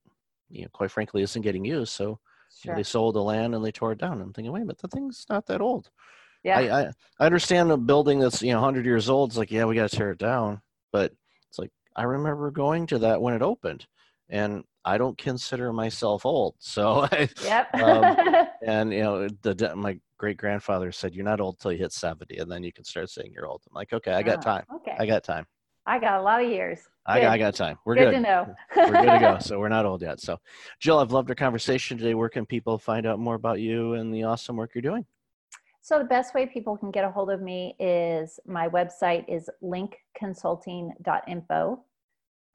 you 0.50 0.64
know 0.64 0.70
quite 0.72 0.92
frankly 0.92 1.22
isn't 1.22 1.42
getting 1.42 1.66
used. 1.66 1.94
So 1.94 2.04
sure. 2.04 2.20
you 2.64 2.72
know, 2.72 2.78
they 2.78 2.84
sold 2.84 3.16
the 3.16 3.24
land 3.24 3.56
and 3.56 3.64
they 3.64 3.72
tore 3.72 3.92
it 3.94 4.00
down. 4.00 4.22
I'm 4.22 4.34
thinking 4.34 4.52
wait 4.52 4.68
but 4.68 4.78
the 4.78 4.88
thing's 4.88 5.26
not 5.30 5.46
that 5.48 5.62
old. 5.62 5.90
Yeah. 6.44 6.60
I 6.60 6.82
i, 6.82 6.92
I 7.20 7.26
understand 7.26 7.72
a 7.72 7.78
building 7.78 8.20
that's 8.20 8.42
you 8.42 8.52
know 8.52 8.62
100 8.62 8.86
years 8.86 9.10
old 9.10 9.32
it's 9.32 9.38
like 9.38 9.52
yeah 9.52 9.66
we 9.66 9.76
got 9.76 9.90
to 9.90 9.96
tear 9.96 10.12
it 10.12 10.20
down. 10.20 10.62
But 10.92 11.14
it's 11.48 11.60
like 11.60 11.72
i 11.96 12.04
remember 12.04 12.52
going 12.52 12.88
to 12.88 13.00
that 13.00 13.22
when 13.22 13.34
it 13.34 13.42
opened 13.42 13.86
and 14.30 14.64
i 14.86 14.98
don't 14.98 15.18
consider 15.18 15.72
myself 15.72 16.26
old. 16.26 16.56
So 16.60 17.08
yep. 17.44 17.74
um, 17.76 18.46
and 18.66 18.92
you 18.92 19.04
know 19.04 19.28
the 19.42 19.74
my 19.76 20.00
great 20.18 20.38
grandfather 20.38 20.92
said 20.92 21.16
you're 21.16 21.24
not 21.24 21.40
old 21.40 21.58
till 21.60 21.72
you 21.72 21.78
hit 21.78 21.94
70 21.94 22.38
and 22.38 22.52
then 22.52 22.62
you 22.62 22.74
can 22.74 22.84
start 22.84 23.10
saying 23.10 23.32
you're 23.34 23.48
old. 23.48 23.62
I'm 23.70 23.76
like 23.76 23.94
okay 23.94 24.12
i 24.12 24.24
got 24.24 24.40
oh, 24.40 24.42
time. 24.42 24.66
okay. 24.76 24.96
I 25.00 25.06
got 25.06 25.24
time 25.24 25.46
I 25.90 25.98
got 25.98 26.20
a 26.20 26.22
lot 26.22 26.44
of 26.44 26.48
years. 26.48 26.82
I, 27.08 27.26
I, 27.26 27.40
got 27.40 27.56
time. 27.56 27.80
We're 27.84 27.96
good. 27.96 28.12
Good 28.12 28.14
to 28.18 28.20
know. 28.20 28.54
we're 28.76 28.92
good 28.92 29.12
to 29.12 29.20
go. 29.20 29.38
So 29.42 29.58
we're 29.58 29.70
not 29.70 29.88
old 29.88 30.04
yet. 30.04 30.22
So, 30.22 30.38
Jill, 30.80 31.00
I've 31.00 31.12
loved 31.12 31.30
our 31.30 31.36
conversation 31.36 31.98
today. 31.98 32.14
Where 32.14 32.30
can 32.30 32.46
people 32.46 32.78
find 32.78 33.08
out 33.08 33.18
more 33.18 33.34
about 33.34 33.60
you 33.60 33.96
and 33.96 34.14
the 34.14 34.22
awesome 34.22 34.56
work 34.56 34.76
you're 34.76 34.84
doing? 34.84 35.04
So 35.82 35.98
the 35.98 36.06
best 36.06 36.36
way 36.36 36.46
people 36.46 36.78
can 36.78 36.92
get 36.92 37.06
a 37.06 37.10
hold 37.10 37.32
of 37.32 37.42
me 37.42 37.76
is 37.80 38.40
my 38.46 38.70
website 38.70 39.26
is 39.28 39.50
linkconsulting.info. 39.64 41.84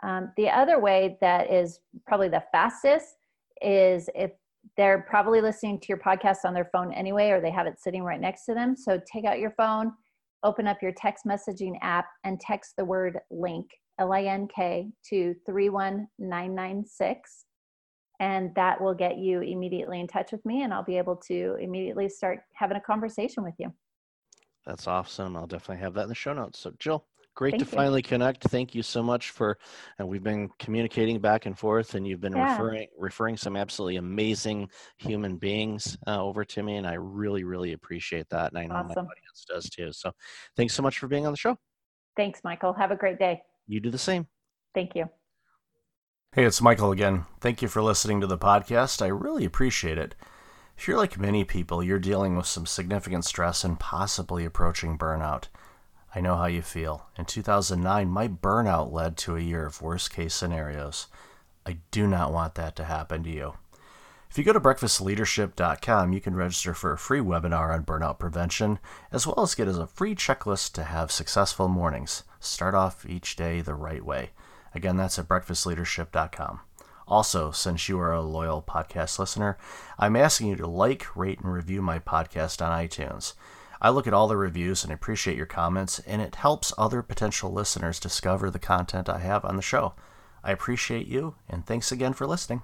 Um, 0.05 0.33
the 0.37 0.49
other 0.49 0.79
way 0.79 1.19
that 1.21 1.51
is 1.51 1.81
probably 2.07 2.29
the 2.29 2.45
fastest 2.53 3.17
is 3.61 4.09
if 4.15 4.31
they're 4.77 5.05
probably 5.09 5.41
listening 5.41 5.81
to 5.81 5.89
your 5.89 5.99
podcast 5.99 6.45
on 6.45 6.55
their 6.55 6.67
phone 6.67 6.93
anyway, 6.93 7.31
or 7.31 7.41
they 7.41 7.51
have 7.51 7.67
it 7.67 7.81
sitting 7.81 8.05
right 8.05 8.21
next 8.21 8.45
to 8.45 8.55
them. 8.55 8.77
So 8.77 9.01
take 9.13 9.25
out 9.25 9.41
your 9.41 9.55
phone, 9.57 9.93
open 10.45 10.69
up 10.69 10.83
your 10.83 10.93
text 10.93 11.25
messaging 11.27 11.77
app, 11.83 12.07
and 12.23 12.39
text 12.39 12.75
the 12.77 12.85
word 12.85 13.19
link, 13.31 13.67
L 13.99 14.13
I 14.13 14.23
N 14.25 14.47
K, 14.55 14.91
to 15.11 15.35
31996. 15.47 17.45
And 18.21 18.55
that 18.55 18.81
will 18.81 18.95
get 18.95 19.19
you 19.19 19.41
immediately 19.41 19.99
in 19.99 20.07
touch 20.07 20.31
with 20.31 20.45
me, 20.47 20.63
and 20.63 20.73
I'll 20.73 20.85
be 20.85 20.99
able 20.99 21.17
to 21.29 21.57
immediately 21.61 22.09
start 22.09 22.43
having 22.53 22.77
a 22.77 22.81
conversation 22.81 23.43
with 23.43 23.55
you. 23.59 23.75
That's 24.65 24.87
awesome. 24.87 25.37
I'll 25.37 25.49
definitely 25.49 25.83
have 25.83 25.95
that 25.95 26.05
in 26.05 26.09
the 26.09 26.15
show 26.15 26.33
notes. 26.33 26.61
So, 26.61 26.73
Jill, 26.79 27.05
Great 27.35 27.53
Thank 27.53 27.65
to 27.65 27.71
you. 27.71 27.77
finally 27.77 28.03
connect. 28.03 28.45
Thank 28.45 28.75
you 28.77 28.83
so 28.83 29.03
much 29.03 29.31
for, 29.31 29.59
and 29.99 30.07
we've 30.07 30.23
been 30.23 30.49
communicating 30.61 31.19
back 31.21 31.47
and 31.47 31.59
forth, 31.59 31.95
and 31.97 32.07
you've 32.07 32.21
been 32.21 32.37
Yeah. 32.37 32.53
referring 32.53 32.89
referring 32.97 33.37
some 33.37 33.57
absolutely 33.57 33.97
amazing 33.97 34.69
human 34.99 35.37
beings 35.37 35.99
uh, 36.07 36.23
over 36.23 36.45
to 36.45 36.63
me, 36.63 36.77
and 36.77 36.87
I 36.87 36.95
really, 36.95 37.43
really 37.43 37.73
appreciate 37.73 38.29
that, 38.31 38.53
and 38.53 38.59
I 38.59 38.67
know 38.67 38.77
Awesome. 38.77 39.07
my 39.07 39.11
audience 39.11 39.45
does 39.49 39.69
too. 39.69 39.93
So, 39.93 40.13
thanks 40.57 40.75
so 40.75 40.83
much 40.83 40.99
for 40.99 41.09
being 41.09 41.27
on 41.27 41.33
the 41.33 41.37
show. 41.37 41.57
Thanks, 42.17 42.41
Michael. 42.45 42.73
Have 42.73 42.93
a 42.93 42.97
great 42.97 43.19
day. 43.19 43.43
You 43.67 43.81
do 43.81 43.91
the 43.91 43.99
same. 43.99 44.29
Thank 44.73 44.95
you. 44.95 45.09
Hey, 46.33 46.45
it's 46.45 46.61
Michael 46.63 46.93
again. 46.93 47.27
Thank 47.41 47.63
you 47.63 47.69
for 47.69 47.83
listening 47.83 48.21
to 48.21 48.27
the 48.29 48.39
podcast. 48.39 49.03
I 49.03 49.07
really 49.09 49.45
appreciate 49.45 49.99
it. 49.99 50.15
If 50.77 50.87
you're 50.89 50.97
like 50.99 51.19
many 51.19 51.45
people, 51.45 51.83
you're 51.83 52.01
dealing 52.01 52.37
with 52.37 52.47
some 52.47 52.67
significant 52.67 53.25
stress 53.25 53.63
and 53.65 53.79
possibly 53.79 54.45
approaching 54.45 54.99
burnout. 54.99 55.45
I 56.15 56.21
know 56.21 56.37
how 56.37 56.47
you 56.47 56.63
feel. 56.63 57.07
In 57.19 57.25
2009, 57.25 58.09
my 58.09 58.29
burnout 58.29 58.93
led 58.93 59.17
to 59.19 59.37
a 59.37 59.41
year 59.41 59.67
of 59.67 59.83
worst 59.83 60.13
case 60.13 60.35
scenarios. 60.35 61.09
I 61.67 61.79
do 61.91 62.07
not 62.07 62.33
want 62.33 62.55
that 62.55 62.77
to 62.77 62.85
happen 62.85 63.25
to 63.25 63.31
you. 63.31 63.55
If 64.31 64.39
you 64.39 64.45
go 64.45 64.53
to 64.53 64.61
breakfastleadership.com, 64.61 66.13
you 66.13 66.21
can 66.21 66.35
register 66.35 66.75
for 66.75 66.93
a 66.93 66.99
free 66.99 67.21
webinar 67.21 67.73
on 67.73 67.85
burnout 67.85 68.19
prevention, 68.19 68.79
as 69.13 69.27
well 69.27 69.41
as 69.41 69.55
get 69.55 69.69
as 69.69 69.79
a 69.79 69.87
free 69.87 70.15
checklist 70.15 70.73
to 70.73 70.85
have 70.85 71.11
successful 71.11 71.69
mornings. 71.69 72.25
Start 72.41 72.75
off 72.75 73.07
each 73.09 73.37
day 73.37 73.61
the 73.61 73.75
right 73.75 74.05
way. 74.05 74.31
Again, 74.75 74.97
that's 74.97 75.19
at 75.19 75.29
breakfastleadership.com. 75.29 76.61
Also, 77.07 77.51
since 77.51 77.89
you 77.89 78.01
are 78.01 78.13
a 78.13 78.23
loyal 78.23 78.63
podcast 78.63 79.19
listener, 79.19 79.59
I'm 79.99 80.17
asking 80.17 80.49
you 80.49 80.57
to 80.57 80.67
like, 80.67 81.15
rate, 81.17 81.41
and 81.41 81.53
review 81.53 81.83
my 81.83 81.99
podcast 81.99 82.65
on 82.65 82.87
iTunes. 82.87 83.35
I 83.85 83.91
look 83.91 84.07
at 84.07 84.15
all 84.15 84.29
the 84.29 84.37
reviews 84.39 84.83
and 84.83 84.91
appreciate 84.91 85.37
your 85.37 85.45
comments, 85.45 85.99
and 86.07 86.23
it 86.23 86.37
helps 86.37 86.73
other 86.79 87.03
potential 87.03 87.53
listeners 87.53 88.01
discover 88.01 88.51
the 88.51 88.59
content 88.59 89.11
I 89.11 89.19
have 89.19 89.45
on 89.45 89.57
the 89.57 89.63
show. 89.63 89.93
I 90.43 90.53
appreciate 90.53 91.07
you, 91.07 91.35
and 91.51 91.67
thanks 91.67 91.93
again 91.93 92.15
for 92.15 92.27
listening. 92.27 92.63